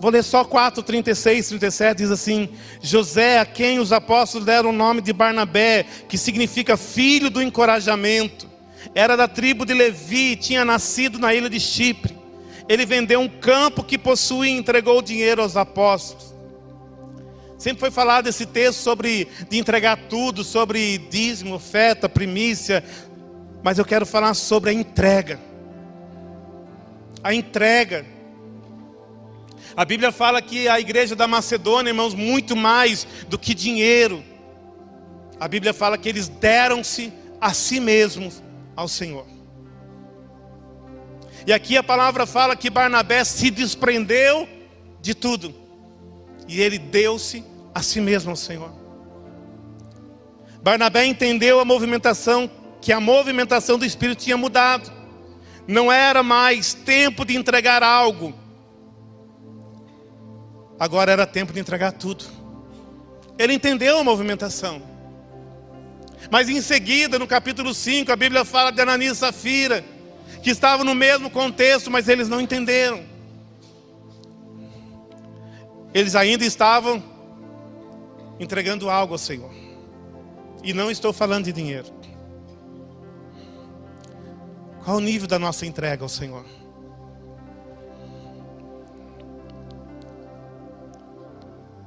[0.01, 2.49] Vou ler só 4, 36, 37, diz assim:
[2.81, 8.49] José, a quem os apóstolos deram o nome de Barnabé, que significa filho do encorajamento,
[8.95, 12.19] era da tribo de Levi, tinha nascido na ilha de Chipre.
[12.67, 16.31] Ele vendeu um campo que possuía e entregou o dinheiro aos apóstolos.
[17.59, 22.83] Sempre foi falado esse texto sobre de entregar tudo, sobre dízimo, oferta, primícia,
[23.63, 25.39] mas eu quero falar sobre a entrega.
[27.23, 28.07] A entrega.
[29.77, 34.25] A Bíblia fala que a igreja da Macedônia, irmãos, muito mais do que dinheiro.
[35.39, 38.43] A Bíblia fala que eles deram-se a si mesmos
[38.75, 39.27] ao Senhor.
[41.47, 44.49] E aqui a palavra fala que Barnabé se desprendeu
[45.01, 45.55] de tudo.
[46.49, 47.45] E ele deu-se
[47.75, 48.73] a si mesmo ao Senhor.
[50.63, 54.91] Barnabé entendeu a movimentação que a movimentação do Espírito tinha mudado.
[55.67, 58.35] Não era mais tempo de entregar algo.
[60.79, 62.25] Agora era tempo de entregar tudo.
[63.39, 64.83] Ele entendeu a movimentação.
[66.31, 69.85] Mas em seguida, no capítulo 5, a Bíblia fala de Ananias e Safira,
[70.43, 73.05] que estavam no mesmo contexto, mas eles não entenderam.
[75.93, 77.03] Eles ainda estavam
[78.39, 79.51] entregando algo ao Senhor.
[80.63, 82.00] E não estou falando de dinheiro.
[84.85, 86.45] Qual o nível da nossa entrega ao Senhor?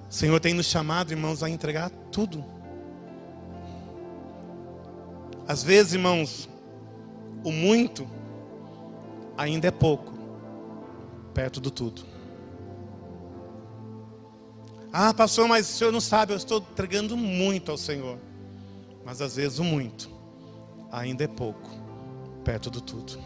[0.09, 2.45] O Senhor tem nos chamado, irmãos, a entregar tudo.
[5.47, 6.47] Às vezes, irmãos,
[7.43, 8.07] o muito
[9.35, 10.13] ainda é pouco
[11.33, 12.03] perto do tudo.
[14.91, 18.19] Ah, pastor, mas o senhor não sabe, eu estou entregando muito ao Senhor.
[19.03, 20.07] Mas às vezes o muito
[20.91, 21.82] ainda é pouco
[22.43, 23.19] perto do tudo.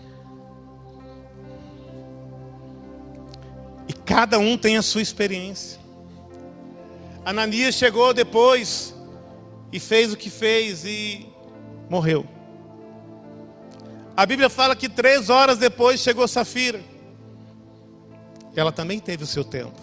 [3.88, 5.80] E cada um tem a sua experiência.
[7.26, 8.94] Ananias chegou depois
[9.72, 11.28] e fez o que fez e
[11.90, 12.26] morreu.
[14.16, 16.82] A Bíblia fala que três horas depois chegou Safira.
[18.56, 19.80] Ela também teve o seu tempo.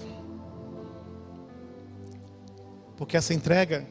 [2.96, 3.86] Porque essa entrega,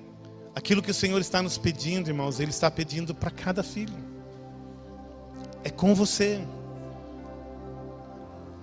[0.55, 4.12] aquilo que o Senhor está nos pedindo, irmãos, Ele está pedindo para cada filho.
[5.63, 6.41] É com você.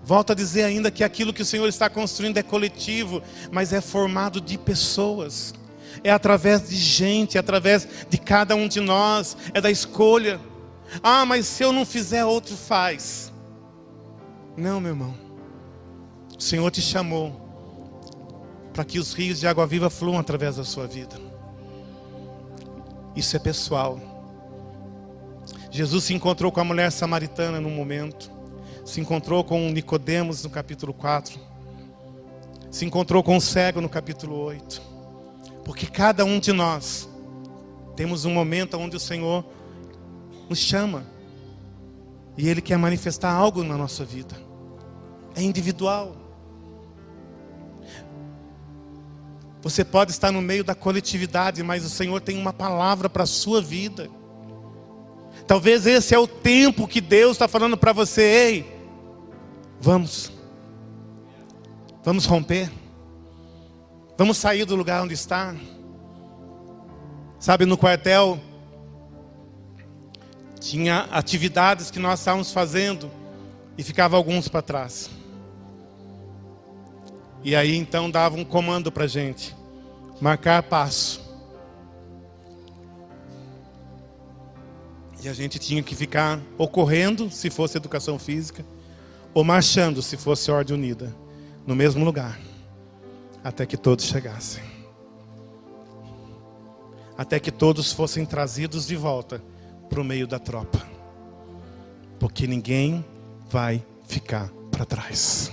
[0.03, 3.81] Volto a dizer ainda que aquilo que o Senhor está construindo é coletivo, mas é
[3.81, 5.55] formado de pessoas.
[6.03, 10.41] É através de gente, é através de cada um de nós, é da escolha.
[11.03, 13.33] Ah, mas se eu não fizer, outro faz.
[14.57, 15.15] Não, meu irmão.
[16.37, 17.49] O Senhor te chamou
[18.73, 21.17] para que os rios de água viva fluam através da sua vida.
[23.15, 24.10] Isso é pessoal.
[25.71, 28.41] Jesus se encontrou com a mulher samaritana num momento
[28.91, 31.39] se encontrou com Nicodemos no capítulo 4,
[32.71, 34.83] se encontrou com o cego no capítulo 8.
[35.65, 37.09] Porque cada um de nós
[37.95, 39.45] temos um momento onde o Senhor
[40.49, 41.05] nos chama
[42.37, 44.35] e Ele quer manifestar algo na nossa vida.
[45.37, 46.17] É individual.
[49.63, 53.27] Você pode estar no meio da coletividade, mas o Senhor tem uma palavra para a
[53.27, 54.11] sua vida.
[55.51, 58.81] Talvez esse é o tempo que Deus está falando para você, ei,
[59.81, 60.31] Vamos.
[62.05, 62.71] Vamos romper.
[64.17, 65.53] Vamos sair do lugar onde está.
[67.41, 68.39] Sabe, no quartel
[70.61, 73.11] tinha atividades que nós estávamos fazendo
[73.77, 75.11] e ficava alguns para trás.
[77.43, 79.57] E aí então dava um comando para a gente:
[80.21, 81.29] marcar passo.
[85.23, 88.65] E a gente tinha que ficar ocorrendo, se fosse educação física,
[89.35, 91.15] ou marchando, se fosse ordem unida,
[91.67, 92.41] no mesmo lugar,
[93.45, 94.63] até que todos chegassem.
[97.19, 99.43] Até que todos fossem trazidos de volta
[99.91, 100.81] para o meio da tropa.
[102.19, 103.05] Porque ninguém
[103.51, 105.53] vai ficar para trás.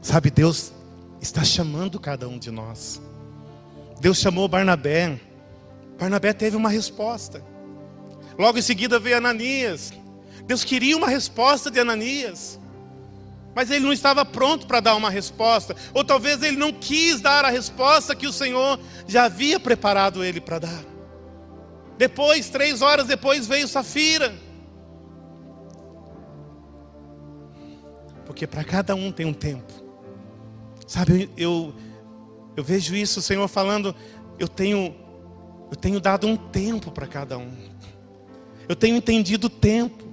[0.00, 0.72] Sabe, Deus
[1.20, 3.00] está chamando cada um de nós.
[4.00, 5.20] Deus chamou Barnabé.
[6.00, 7.44] Barnabé teve uma resposta.
[8.38, 9.92] Logo em seguida veio Ananias.
[10.46, 12.58] Deus queria uma resposta de Ananias,
[13.54, 17.44] mas ele não estava pronto para dar uma resposta, ou talvez ele não quis dar
[17.44, 20.84] a resposta que o Senhor já havia preparado ele para dar.
[21.98, 24.34] Depois, três horas depois, veio Safira.
[28.24, 29.70] Porque para cada um tem um tempo.
[30.86, 31.74] Sabe, eu,
[32.56, 33.94] eu vejo isso, o Senhor falando,
[34.38, 34.96] eu tenho,
[35.70, 37.52] eu tenho dado um tempo para cada um.
[38.68, 40.04] Eu tenho entendido o tempo.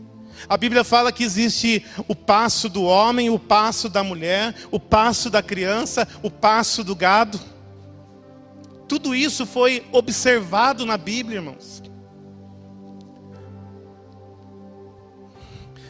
[0.47, 5.29] A Bíblia fala que existe o passo do homem, o passo da mulher, o passo
[5.29, 7.39] da criança, o passo do gado.
[8.87, 11.81] Tudo isso foi observado na Bíblia, irmãos.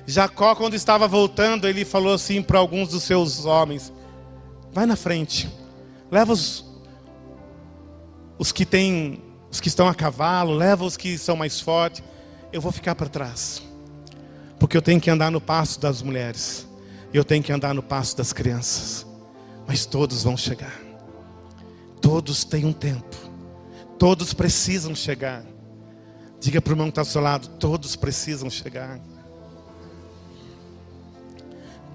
[0.06, 3.92] Jacó, quando estava voltando, ele falou assim para alguns dos seus homens:
[4.72, 5.50] Vai na frente,
[6.10, 6.66] leva os,
[8.40, 12.04] os que têm, os que estão a cavalo, leva os que são mais fortes.
[12.52, 13.62] Eu vou ficar para trás.
[14.60, 16.68] Porque eu tenho que andar no passo das mulheres.
[17.14, 19.06] Eu tenho que andar no passo das crianças.
[19.68, 20.80] Mas todos vão chegar.
[22.02, 23.16] Todos têm um tempo.
[23.98, 25.44] Todos precisam chegar.
[26.40, 29.00] Diga para o irmão que está ao seu lado: todos precisam chegar.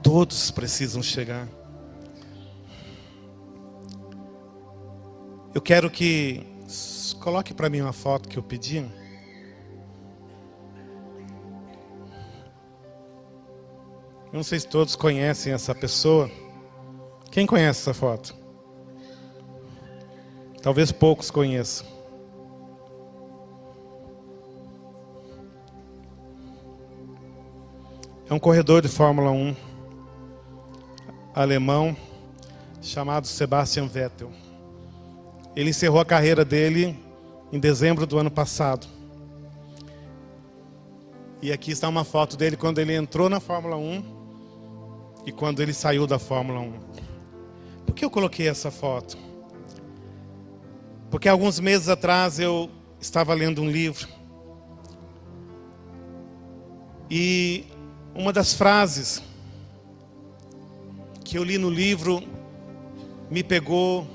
[0.02, 1.48] Todos precisam chegar.
[5.54, 6.51] Eu quero que
[7.22, 8.78] coloque para mim uma foto que eu pedi.
[8.78, 8.90] Eu
[14.32, 16.28] não sei se todos conhecem essa pessoa.
[17.30, 18.34] Quem conhece essa foto?
[20.60, 21.86] Talvez poucos conheçam.
[28.28, 29.54] É um corredor de Fórmula 1
[31.34, 31.96] alemão
[32.80, 34.32] chamado Sebastian Vettel.
[35.54, 37.11] Ele encerrou a carreira dele
[37.52, 38.86] em dezembro do ano passado.
[41.42, 45.74] E aqui está uma foto dele quando ele entrou na Fórmula 1 e quando ele
[45.74, 46.72] saiu da Fórmula 1.
[47.84, 49.18] Por que eu coloquei essa foto?
[51.10, 54.08] Porque alguns meses atrás eu, estava lendo um livro
[57.10, 57.64] e
[58.14, 59.20] uma das frases
[61.24, 62.22] que eu li no livro
[63.28, 64.06] me pegou,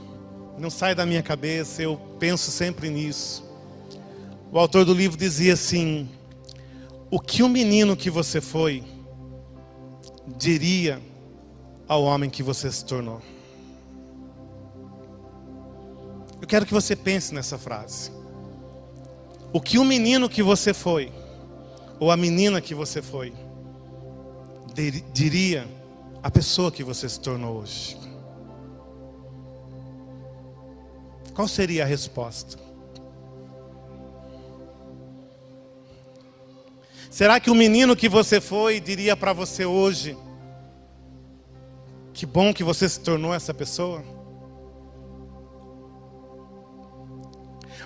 [0.58, 3.44] não sai da minha cabeça, eu penso sempre nisso.
[4.52, 6.10] O autor do livro dizia assim:
[7.10, 8.84] O que o menino que você foi
[10.38, 11.02] diria
[11.88, 13.22] ao homem que você se tornou?
[16.42, 18.12] Eu quero que você pense nessa frase.
[19.52, 21.12] O que o menino que você foi,
[22.00, 23.34] ou a menina que você foi,
[25.14, 25.68] diria
[26.22, 27.98] a pessoa que você se tornou hoje?
[31.38, 32.58] Qual seria a resposta?
[37.12, 40.18] Será que o menino que você foi diria para você hoje:
[42.12, 44.04] Que bom que você se tornou essa pessoa?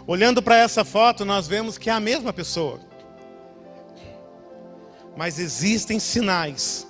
[0.07, 2.79] Olhando para essa foto, nós vemos que é a mesma pessoa.
[5.17, 6.87] Mas existem sinais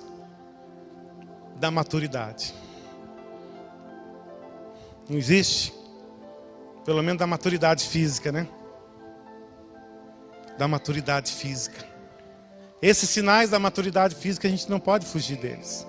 [1.56, 2.54] da maturidade.
[5.10, 5.81] Não existe?
[6.84, 8.48] Pelo menos da maturidade física, né?
[10.58, 11.84] Da maturidade física.
[12.80, 15.86] Esses sinais da maturidade física a gente não pode fugir deles.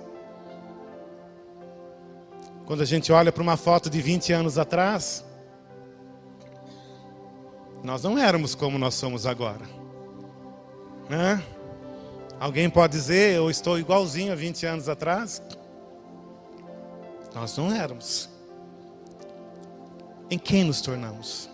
[2.65, 5.25] Quando a gente olha para uma foto de 20 anos atrás,
[7.83, 9.65] nós não éramos como nós somos agora.
[11.09, 11.43] Né?
[12.39, 15.41] Alguém pode dizer, eu estou igualzinho a 20 anos atrás?
[17.33, 18.29] Nós não éramos.
[20.33, 21.47] Em quem nos tornamos?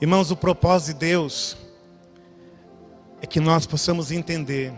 [0.00, 1.58] Irmãos, o propósito de Deus
[3.20, 4.72] é que nós possamos entender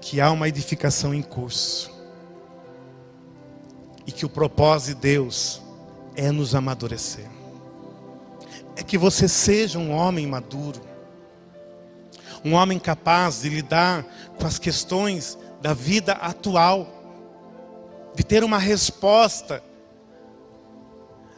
[0.00, 1.92] que há uma edificação em curso
[4.06, 5.60] e que o propósito de Deus
[6.16, 7.28] é nos amadurecer.
[8.74, 10.80] É que você seja um homem maduro,
[12.42, 14.02] um homem capaz de lidar
[14.38, 16.88] com as questões da vida atual,
[18.16, 19.62] de ter uma resposta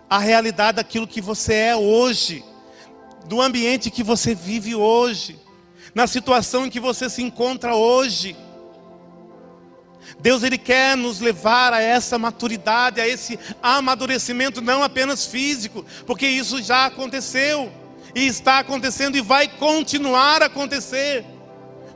[0.08, 2.42] à realidade daquilo que você é hoje,
[3.26, 5.38] do ambiente que você vive hoje,
[5.94, 8.34] na situação em que você se encontra hoje.
[10.20, 16.26] Deus ele quer nos levar a essa maturidade, a esse amadurecimento não apenas físico, porque
[16.26, 17.70] isso já aconteceu
[18.14, 21.33] e está acontecendo e vai continuar a acontecer.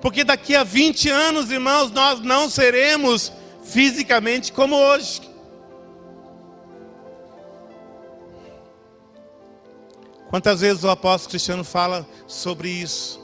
[0.00, 3.32] Porque daqui a 20 anos, irmãos, nós não seremos
[3.64, 5.20] fisicamente como hoje.
[10.30, 13.18] Quantas vezes o apóstolo Cristiano fala sobre isso?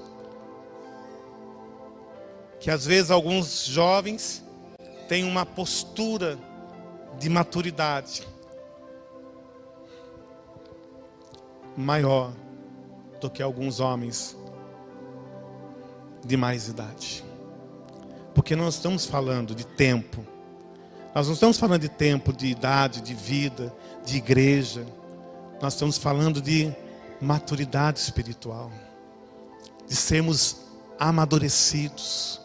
[2.59, 4.43] Que às vezes alguns jovens
[5.07, 6.39] tem uma postura
[7.19, 8.27] de maturidade
[11.77, 12.33] maior
[13.21, 14.37] do que alguns homens
[16.25, 17.25] de mais idade.
[18.35, 20.25] Porque nós estamos falando de tempo.
[21.15, 24.85] Nós não estamos falando de tempo, de idade, de vida, de igreja.
[25.63, 26.75] Nós estamos falando de
[27.21, 28.71] maturidade espiritual.
[29.87, 30.63] De sermos
[30.99, 32.45] amadurecidos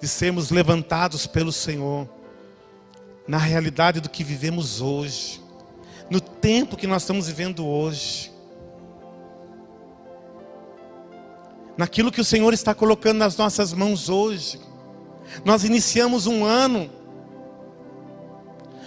[0.00, 2.08] de sermos levantados pelo Senhor
[3.28, 5.40] na realidade do que vivemos hoje,
[6.08, 8.29] no tempo que nós estamos vivendo hoje,
[11.80, 14.60] naquilo que o Senhor está colocando nas nossas mãos hoje.
[15.46, 16.90] Nós iniciamos um ano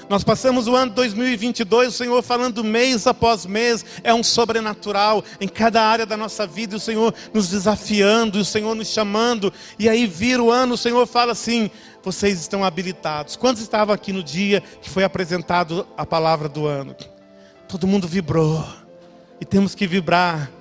[0.10, 5.48] nós passamos o ano 2022, o Senhor falando mês após mês, é um sobrenatural em
[5.48, 10.06] cada área da nossa vida, o Senhor nos desafiando, o Senhor nos chamando, e aí
[10.06, 11.72] vira o ano, o Senhor fala assim:
[12.04, 13.38] vocês estão habilitados.
[13.38, 16.96] Quantos estavam aqui no dia que foi apresentado a palavra do ano?
[17.68, 18.64] Todo mundo vibrou,
[19.40, 20.52] e temos que vibrar.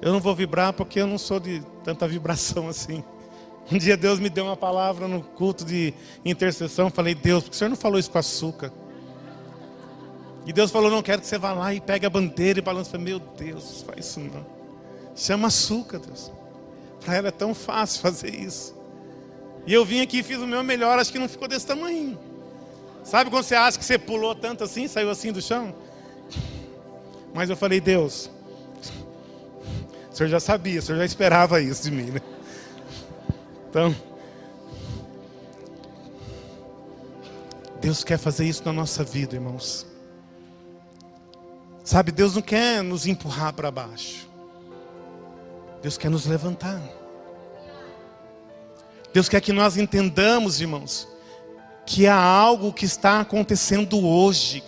[0.00, 3.02] Eu não vou vibrar porque eu não sou de tanta vibração assim.
[3.70, 5.92] Um dia Deus me deu uma palavra no culto de
[6.24, 6.90] intercessão.
[6.90, 8.72] Falei, Deus, por que o senhor não falou isso com açúcar?
[10.46, 12.90] E Deus falou, não quero que você vá lá e pegue a bandeira e balance.
[12.90, 14.46] Falei, meu Deus, faz isso não.
[15.14, 16.32] Chama açúcar, Deus.
[17.04, 18.74] Para ela é tão fácil fazer isso.
[19.66, 22.18] E eu vim aqui e fiz o meu melhor, acho que não ficou desse tamanho.
[23.04, 25.74] Sabe quando você acha que você pulou tanto assim, saiu assim do chão?
[27.34, 28.30] Mas eu falei, Deus,
[30.18, 32.20] senhor já sabia, o senhor já esperava isso de mim, né?
[33.70, 33.94] Então,
[37.80, 39.86] Deus quer fazer isso na nossa vida, irmãos.
[41.84, 44.28] Sabe, Deus não quer nos empurrar para baixo.
[45.80, 46.82] Deus quer nos levantar.
[49.12, 51.06] Deus quer que nós entendamos, irmãos,
[51.86, 54.64] que há algo que está acontecendo hoje.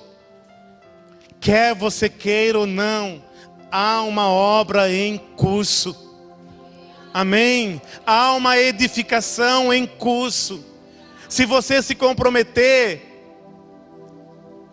[1.41, 3.21] Quer você queira ou não,
[3.71, 5.97] há uma obra em curso.
[7.13, 7.81] Amém?
[8.07, 10.65] Há uma edificação em curso.
[11.29, 13.03] Se você se comprometer,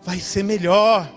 [0.02, 1.08] vai ser melhor.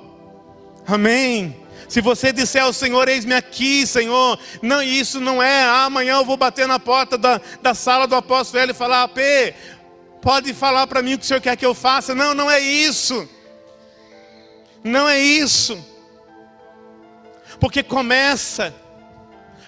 [0.88, 1.56] Amém?
[1.88, 6.26] Se você disser ao Senhor, eis-me aqui, Senhor, não, isso não é, ah, amanhã eu
[6.26, 9.54] vou bater na porta da, da sala do apóstolo e falar, P,
[10.22, 12.16] pode falar para mim o que o Senhor quer que eu faça.
[12.16, 13.28] Não, não é isso.
[14.84, 15.91] Não é isso.
[17.62, 18.74] Porque começa,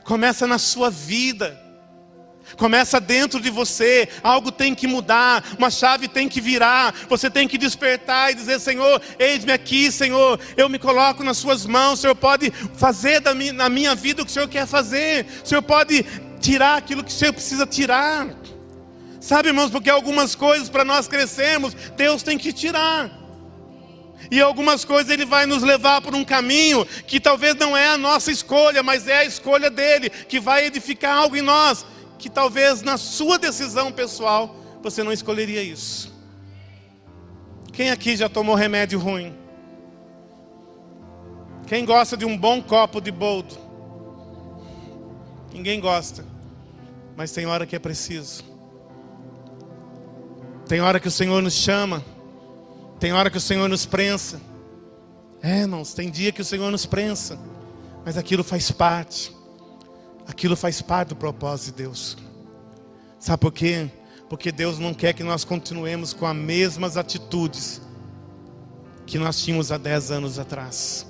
[0.04, 1.62] começa na sua vida.
[2.58, 7.48] Começa dentro de você, algo tem que mudar, uma chave tem que virar, você tem
[7.48, 12.02] que despertar e dizer: Senhor, eis-me aqui, Senhor, eu me coloco nas Suas mãos, o
[12.02, 13.22] Senhor pode fazer
[13.54, 16.04] na minha vida o que o Senhor quer fazer, o Senhor pode
[16.42, 18.28] tirar aquilo que o Senhor precisa tirar.
[19.22, 23.23] Sabe, irmãos, porque algumas coisas para nós crescermos, Deus tem que tirar.
[24.32, 27.98] E algumas coisas Ele vai nos levar por um caminho que talvez não é a
[27.98, 31.86] nossa escolha, mas é a escolha dele, que vai edificar algo em nós
[32.24, 36.10] que talvez na sua decisão pessoal você não escolheria isso.
[37.74, 39.36] Quem aqui já tomou remédio ruim?
[41.68, 43.58] Quem gosta de um bom copo de boldo?
[45.52, 46.26] Ninguém gosta,
[47.18, 48.46] mas tem hora que é preciso.
[50.66, 52.06] Tem hora que o Senhor nos chama,
[53.04, 54.40] tem hora que o Senhor nos prensa.
[55.42, 57.38] É, irmãos, tem dia que o Senhor nos prensa,
[58.06, 59.36] mas aquilo faz parte.
[60.26, 62.18] Aquilo faz parte do propósito de Deus.
[63.20, 63.92] Sabe por quê?
[64.30, 67.82] Porque Deus não quer que nós continuemos com as mesmas atitudes
[69.06, 71.06] que nós tínhamos há 10 anos atrás,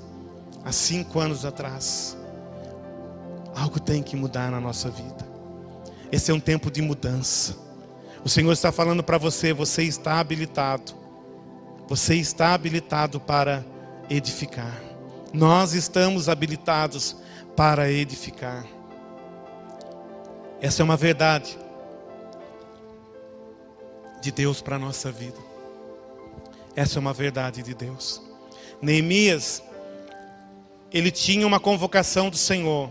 [0.66, 2.18] há 5 anos atrás.
[3.54, 5.28] Algo tem que mudar na nossa vida.
[6.12, 7.56] Esse é um tempo de mudança.
[8.26, 11.03] O Senhor está falando para você, você está habilitado.
[11.94, 13.64] Você está habilitado para
[14.10, 14.82] edificar.
[15.32, 17.16] Nós estamos habilitados
[17.56, 18.66] para edificar.
[20.60, 21.56] Essa é uma verdade
[24.20, 25.38] de Deus para a nossa vida.
[26.76, 28.24] Essa é uma verdade de Deus.
[28.82, 29.62] Neemias,
[30.92, 32.90] ele tinha uma convocação do Senhor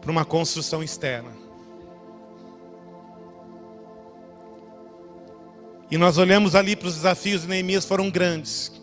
[0.00, 1.30] para uma construção externa.
[5.90, 8.78] E nós olhamos ali para os desafios de Neemias, foram grandes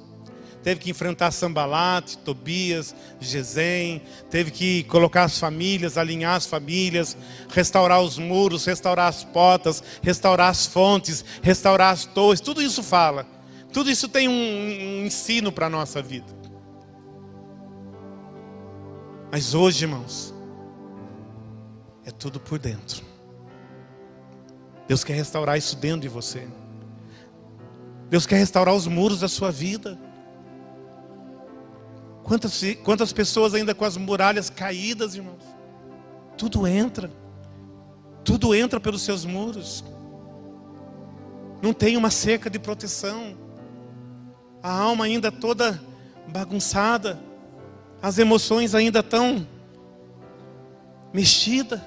[0.65, 4.01] teve que enfrentar Sambalat, Tobias, Gesem,
[4.31, 7.15] teve que colocar as famílias, alinhar as famílias,
[7.49, 13.27] restaurar os muros, restaurar as portas, restaurar as fontes, restaurar as torres, tudo isso fala.
[13.71, 16.33] Tudo isso tem um, um ensino para a nossa vida.
[19.31, 20.33] Mas hoje, irmãos,
[22.03, 23.03] é tudo por dentro.
[24.87, 26.47] Deus quer restaurar isso dentro de você.
[28.09, 29.97] Deus quer restaurar os muros da sua vida.
[32.23, 35.43] Quantas, quantas pessoas ainda com as muralhas caídas, irmãos?
[36.37, 37.11] Tudo entra.
[38.23, 39.83] Tudo entra pelos seus muros.
[41.61, 43.37] Não tem uma cerca de proteção.
[44.61, 45.81] A alma ainda toda
[46.27, 47.19] bagunçada.
[48.01, 49.47] As emoções ainda tão
[51.13, 51.83] mexida.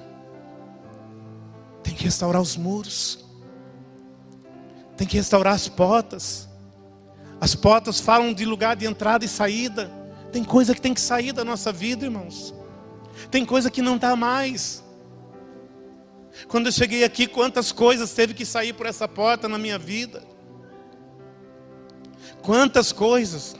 [1.83, 3.28] Tem que restaurar os muros.
[4.99, 6.49] Tem que restaurar as portas.
[7.39, 9.89] As portas falam de lugar de entrada e saída.
[10.29, 12.53] Tem coisa que tem que sair da nossa vida, irmãos.
[13.31, 14.83] Tem coisa que não dá mais.
[16.49, 20.21] Quando eu cheguei aqui, quantas coisas teve que sair por essa porta na minha vida?
[22.41, 23.55] Quantas coisas.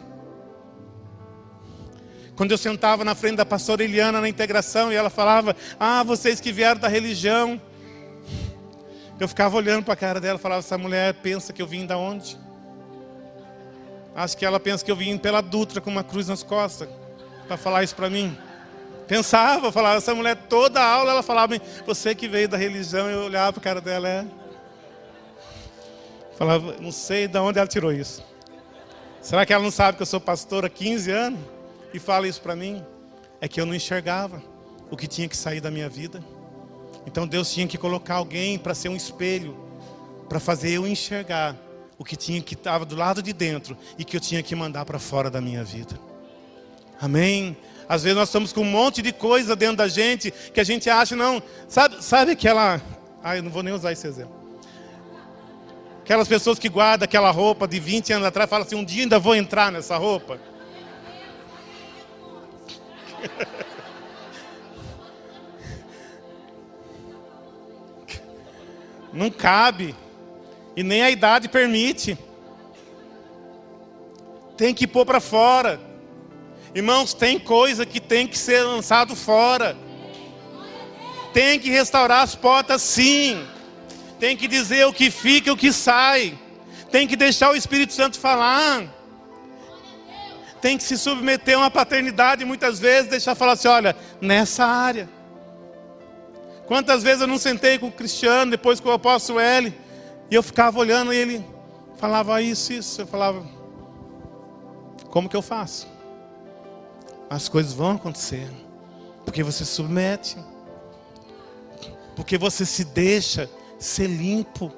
[2.35, 6.41] Quando eu sentava na frente da pastora Eliana na integração e ela falava: Ah, vocês
[6.41, 7.61] que vieram da religião.
[9.19, 11.97] Eu ficava olhando para a cara dela falava: Essa mulher pensa que eu vim da
[11.97, 12.37] onde?
[14.15, 16.89] Acho que ela pensa que eu vim pela Dutra com uma cruz nas costas
[17.47, 18.37] para falar isso para mim.
[19.07, 23.53] Pensava, falava, essa mulher toda aula ela falava, você que veio da religião, eu olhava
[23.53, 24.25] para a cara dela, é.
[26.37, 28.23] Falava, não sei de onde ela tirou isso.
[29.19, 31.39] Será que ela não sabe que eu sou pastor há 15 anos
[31.93, 32.85] e fala isso para mim?
[33.41, 34.41] É que eu não enxergava
[34.91, 36.23] o que tinha que sair da minha vida.
[37.09, 39.57] Então Deus tinha que colocar alguém para ser um espelho,
[40.29, 41.55] para fazer eu enxergar
[41.97, 44.85] o que tinha que estava do lado de dentro e que eu tinha que mandar
[44.85, 45.99] para fora da minha vida.
[47.01, 47.57] Amém.
[47.87, 50.87] Às vezes nós estamos com um monte de coisa dentro da gente que a gente
[50.87, 52.79] acha não, sabe, sabe aquela,
[53.23, 54.37] ai, não vou nem usar esse exemplo.
[56.03, 59.17] Aquelas pessoas que guardam aquela roupa de 20 anos atrás, falam assim, um dia ainda
[59.17, 60.39] vou entrar nessa roupa.
[69.13, 69.95] Não cabe.
[70.75, 72.17] E nem a idade permite.
[74.55, 75.79] Tem que pôr para fora.
[76.73, 79.75] Irmãos, tem coisa que tem que ser lançado fora.
[81.33, 83.45] Tem que restaurar as portas, sim.
[84.19, 86.37] Tem que dizer o que fica e o que sai.
[86.91, 88.83] Tem que deixar o Espírito Santo falar.
[90.61, 95.09] Tem que se submeter a uma paternidade, muitas vezes, deixar falar assim: olha, nessa área.
[96.69, 99.73] Quantas vezes eu não sentei com o Cristiano, depois com o apóstolo L,
[100.29, 101.43] e eu ficava olhando e ele
[101.97, 103.01] falava isso, isso.
[103.01, 103.43] Eu falava,
[105.09, 105.87] como que eu faço?
[107.27, 108.47] As coisas vão acontecer,
[109.25, 110.37] porque você se submete,
[112.15, 113.49] porque você se deixa
[113.79, 114.71] ser limpo.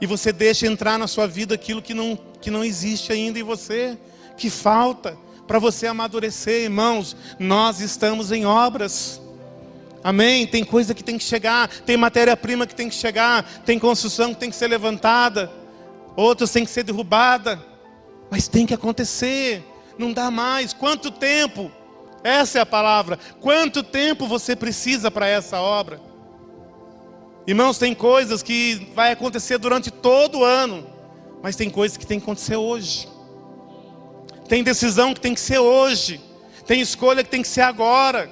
[0.00, 3.42] E você deixa entrar na sua vida aquilo que não, que não existe ainda em
[3.42, 3.98] você,
[4.36, 7.16] que falta para você amadurecer, irmãos.
[7.36, 9.21] Nós estamos em obras.
[10.04, 10.46] Amém?
[10.46, 14.40] Tem coisa que tem que chegar, tem matéria-prima que tem que chegar, tem construção que
[14.40, 15.50] tem que ser levantada,
[16.16, 17.62] outras tem que ser derrubada,
[18.30, 19.64] mas tem que acontecer.
[19.96, 20.72] Não dá mais.
[20.72, 21.70] Quanto tempo?
[22.24, 23.18] Essa é a palavra.
[23.40, 26.00] Quanto tempo você precisa para essa obra?
[27.46, 30.86] Irmãos, tem coisas que vai acontecer durante todo o ano,
[31.42, 33.08] mas tem coisas que tem que acontecer hoje.
[34.48, 36.20] Tem decisão que tem que ser hoje.
[36.66, 38.30] Tem escolha que tem que ser agora.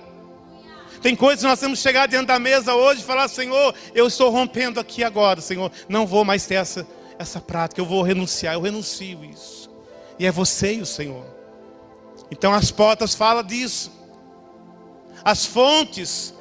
[1.02, 4.06] Tem coisas que nós temos que chegar diante da mesa hoje e falar: Senhor, eu
[4.06, 5.72] estou rompendo aqui agora, Senhor.
[5.88, 6.86] Não vou mais ter essa,
[7.18, 9.70] essa prática, eu vou renunciar, eu renuncio isso.
[10.18, 11.24] E é você e o Senhor.
[12.30, 13.90] Então as portas falam disso.
[15.24, 16.34] As fontes.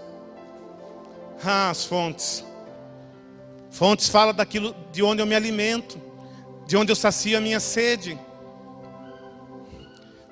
[1.43, 2.43] Ah, as fontes.
[3.71, 6.01] Fontes fala daquilo de onde eu me alimento,
[6.67, 8.19] de onde eu sacio a minha sede.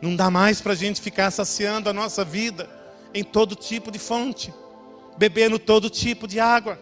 [0.01, 2.76] Não dá mais para a gente ficar saciando a nossa vida
[3.17, 4.53] em todo tipo de fonte,
[5.17, 6.79] bebendo todo tipo de água,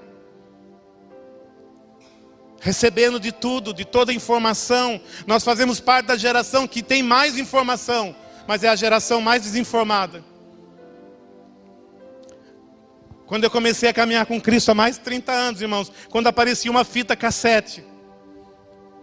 [2.59, 4.99] recebendo de tudo, de toda informação.
[5.25, 8.15] Nós fazemos parte da geração que tem mais informação,
[8.47, 10.23] mas é a geração mais desinformada.
[13.25, 16.69] Quando eu comecei a caminhar com Cristo há mais de 30 anos, irmãos, quando aparecia
[16.69, 17.83] uma fita cassete,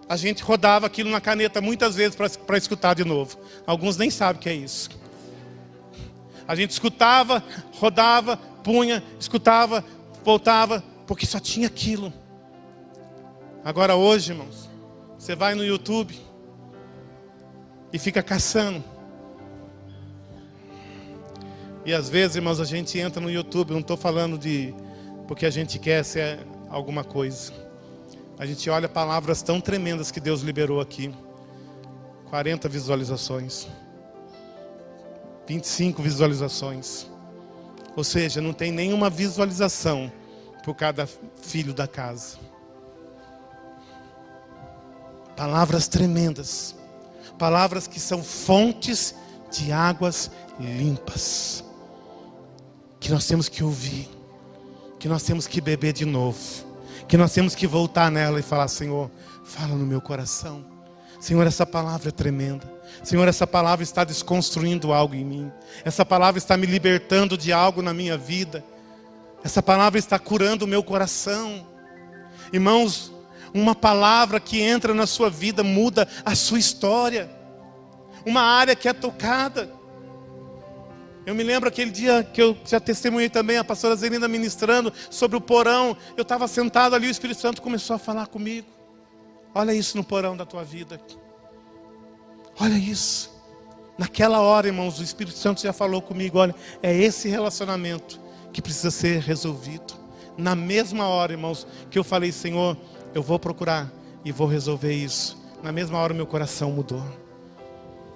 [0.08, 3.38] a gente rodava aquilo na caneta muitas vezes para escutar de novo.
[3.66, 5.01] Alguns nem sabem o que é isso.
[6.46, 7.42] A gente escutava,
[7.78, 9.84] rodava, punha, escutava,
[10.24, 12.12] voltava, porque só tinha aquilo.
[13.64, 14.68] Agora hoje, irmãos,
[15.18, 16.18] você vai no YouTube
[17.92, 18.82] e fica caçando.
[21.84, 24.74] E às vezes, irmãos, a gente entra no YouTube, não estou falando de
[25.26, 27.52] porque a gente quer ser alguma coisa.
[28.38, 31.12] A gente olha palavras tão tremendas que Deus liberou aqui.
[32.30, 33.68] 40 visualizações.
[35.46, 37.06] 25 visualizações.
[37.96, 40.10] Ou seja, não tem nenhuma visualização
[40.64, 41.06] por cada
[41.42, 42.38] filho da casa.
[45.36, 46.74] Palavras tremendas.
[47.38, 49.14] Palavras que são fontes
[49.50, 51.64] de águas limpas
[53.02, 54.08] que nós temos que ouvir,
[55.00, 56.38] que nós temos que beber de novo,
[57.08, 59.10] que nós temos que voltar nela e falar: Senhor,
[59.44, 60.64] fala no meu coração.
[61.20, 62.72] Senhor, essa palavra é tremenda.
[63.02, 65.52] Senhor, essa palavra está desconstruindo algo em mim.
[65.84, 68.64] Essa palavra está me libertando de algo na minha vida.
[69.42, 71.66] Essa palavra está curando o meu coração.
[72.52, 73.12] Irmãos,
[73.52, 77.28] uma palavra que entra na sua vida muda a sua história.
[78.24, 79.68] Uma área que é tocada.
[81.26, 85.36] Eu me lembro aquele dia que eu já testemunhei também a pastora Zelina ministrando sobre
[85.36, 85.96] o porão.
[86.16, 88.68] Eu estava sentado ali, o Espírito Santo começou a falar comigo.
[89.54, 91.00] Olha isso no porão da tua vida.
[92.62, 93.28] Olha isso.
[93.98, 98.20] Naquela hora, irmãos, o Espírito Santo já falou comigo: olha, é esse relacionamento
[98.52, 99.94] que precisa ser resolvido.
[100.38, 102.76] Na mesma hora, irmãos, que eu falei, Senhor,
[103.12, 103.92] eu vou procurar
[104.24, 105.36] e vou resolver isso.
[105.60, 107.02] Na mesma hora, meu coração mudou.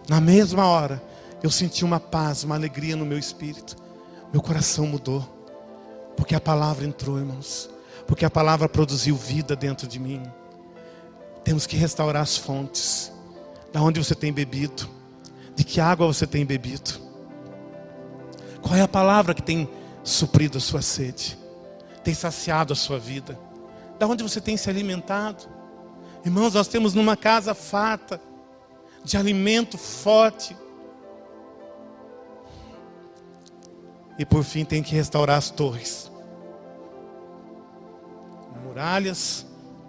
[0.08, 1.02] Na mesma hora,
[1.42, 3.74] eu senti uma paz, uma alegria no meu espírito.
[4.32, 5.26] Meu coração mudou.
[6.16, 7.68] Porque a palavra entrou, irmãos.
[8.06, 10.22] Porque a palavra produziu vida dentro de mim.
[11.42, 13.15] Temos que restaurar as fontes.
[13.76, 14.88] Da onde você tem bebido?
[15.54, 16.98] De que água você tem bebido?
[18.62, 19.68] Qual é a palavra que tem
[20.02, 21.36] suprido a sua sede?
[22.02, 23.38] Tem saciado a sua vida?
[23.98, 25.46] Da onde você tem se alimentado?
[26.24, 28.18] Irmãos, nós temos numa casa farta
[29.04, 30.56] de alimento forte
[34.18, 36.10] E por fim tem que restaurar as torres.
[38.64, 39.44] Muralhas,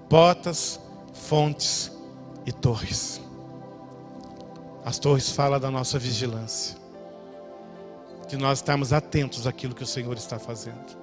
[0.10, 0.78] portas,
[1.14, 1.90] fontes
[2.46, 3.26] e torres.
[4.88, 6.78] As torres falam da nossa vigilância.
[8.30, 10.98] De nós estarmos atentos àquilo que o Senhor está fazendo.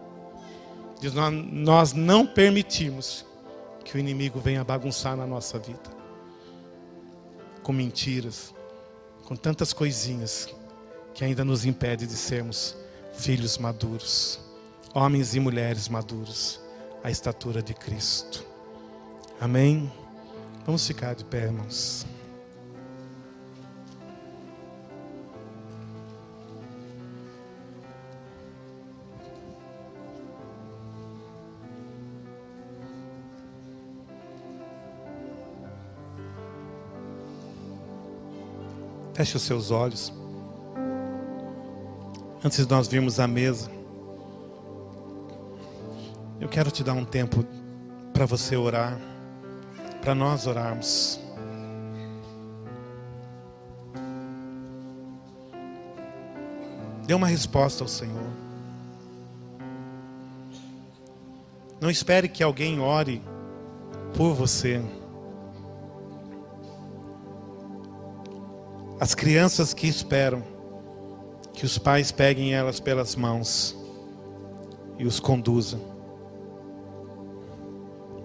[1.03, 3.27] De nós não permitirmos
[3.85, 5.93] que o inimigo venha bagunçar na nossa vida.
[7.63, 8.55] com mentiras,
[9.27, 10.49] com tantas coisinhas
[11.13, 12.75] que ainda nos impede de sermos
[13.13, 14.41] filhos maduros,
[14.95, 16.59] homens e mulheres maduros,
[17.03, 18.47] à estatura de Cristo.
[19.39, 19.93] Amém?
[20.65, 22.14] Vamos ficar de pé, irmãos.
[39.15, 40.13] Feche os seus olhos.
[42.45, 43.71] Antes de nós virmos à mesa,
[46.41, 47.45] eu quero te dar um tempo
[48.13, 48.99] para você orar,
[50.03, 51.21] para nós orarmos.
[57.07, 58.31] Dê uma resposta ao Senhor.
[61.81, 63.23] Não espere que alguém ore
[64.17, 64.83] por você.
[69.01, 70.43] As crianças que esperam
[71.53, 73.77] que os pais peguem elas pelas mãos
[74.99, 75.81] e os conduzam.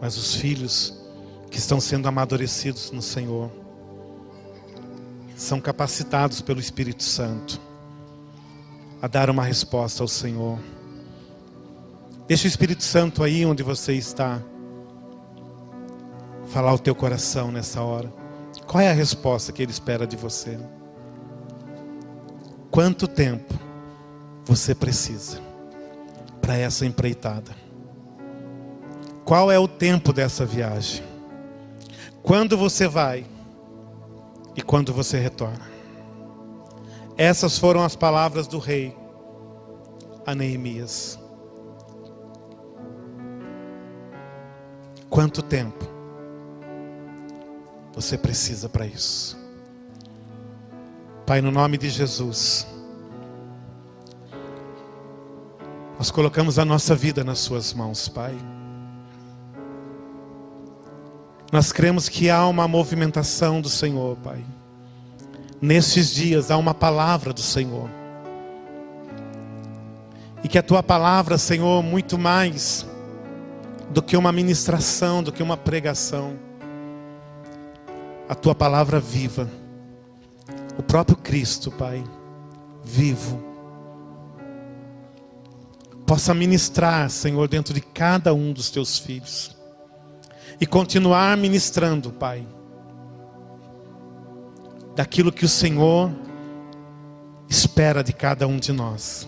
[0.02, 1.00] Mas os filhos
[1.50, 3.52] que estão sendo amadurecidos no Senhor
[5.36, 7.60] são capacitados pelo Espírito Santo
[9.02, 10.60] a dar uma resposta ao Senhor.
[12.28, 14.42] Deixa o Espírito Santo aí onde você está
[16.48, 18.19] falar o teu coração nessa hora.
[18.70, 20.60] Qual é a resposta que Ele espera de você?
[22.70, 23.56] Quanto tempo
[24.46, 25.42] você precisa
[26.40, 27.52] para essa empreitada?
[29.26, 31.04] Qual é o tempo dessa viagem?
[32.22, 33.26] Quando você vai
[34.56, 35.68] e quando você retorna?
[37.18, 38.96] Essas foram as palavras do rei
[40.28, 41.18] a Neemias.
[45.10, 45.89] Quanto tempo
[48.02, 49.38] você precisa para isso.
[51.26, 52.66] Pai, no nome de Jesus,
[55.98, 58.34] nós colocamos a nossa vida nas Suas mãos, Pai.
[61.52, 64.46] Nós cremos que há uma movimentação do Senhor, Pai.
[65.62, 67.90] Nesses dias há uma palavra do Senhor.
[70.42, 72.86] E que a tua palavra, Senhor, muito mais
[73.90, 76.48] do que uma ministração, do que uma pregação,
[78.30, 79.50] a tua palavra viva.
[80.78, 82.04] O próprio Cristo, Pai,
[82.84, 83.44] vivo,
[86.06, 89.58] possa ministrar, Senhor, dentro de cada um dos teus filhos
[90.62, 92.48] e continuar ministrando, Pai,
[94.96, 96.12] daquilo que o Senhor
[97.50, 99.28] espera de cada um de nós,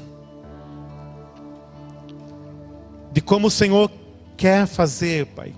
[3.11, 3.91] de como o Senhor
[4.37, 5.55] quer fazer, Pai,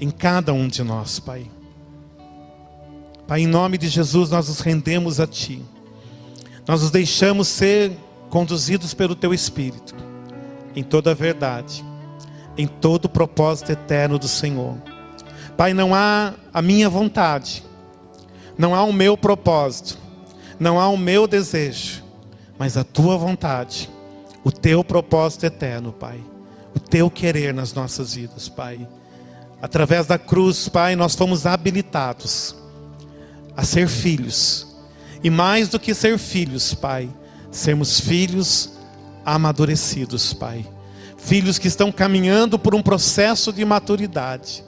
[0.00, 1.48] em cada um de nós, Pai.
[3.30, 5.62] Pai, em nome de Jesus, nós nos rendemos a Ti.
[6.66, 7.96] Nós nos deixamos ser
[8.28, 9.94] conduzidos pelo Teu Espírito,
[10.74, 11.84] em toda a verdade,
[12.58, 14.76] em todo o propósito eterno do Senhor.
[15.56, 17.62] Pai, não há a minha vontade,
[18.58, 19.96] não há o meu propósito,
[20.58, 22.02] não há o meu desejo,
[22.58, 23.88] mas a Tua vontade,
[24.42, 26.20] o Teu propósito eterno, Pai,
[26.74, 28.88] o Teu querer nas nossas vidas, Pai.
[29.62, 32.58] Através da cruz, Pai, nós fomos habilitados
[33.60, 34.66] a ser filhos.
[35.22, 37.10] E mais do que ser filhos, Pai,
[37.50, 38.70] sermos filhos
[39.22, 40.66] amadurecidos, Pai.
[41.18, 44.64] Filhos que estão caminhando por um processo de maturidade.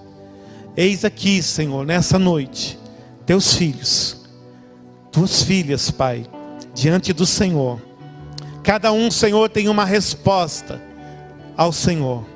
[0.76, 2.78] Eis aqui, Senhor, nessa noite,
[3.24, 4.28] teus filhos,
[5.10, 6.26] tuas filhas, Pai,
[6.74, 7.80] diante do Senhor.
[8.62, 10.78] Cada um, Senhor, tem uma resposta
[11.56, 12.26] ao Senhor.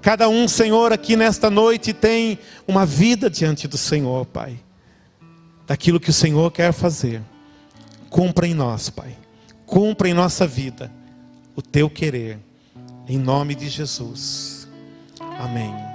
[0.00, 4.58] Cada um, Senhor, aqui nesta noite tem uma vida diante do Senhor, Pai
[5.66, 7.22] daquilo que o Senhor quer fazer.
[8.10, 9.16] Cumpra em nós, Pai.
[9.66, 10.92] Cumpra em nossa vida
[11.56, 12.38] o teu querer.
[13.08, 14.68] Em nome de Jesus.
[15.38, 15.91] Amém.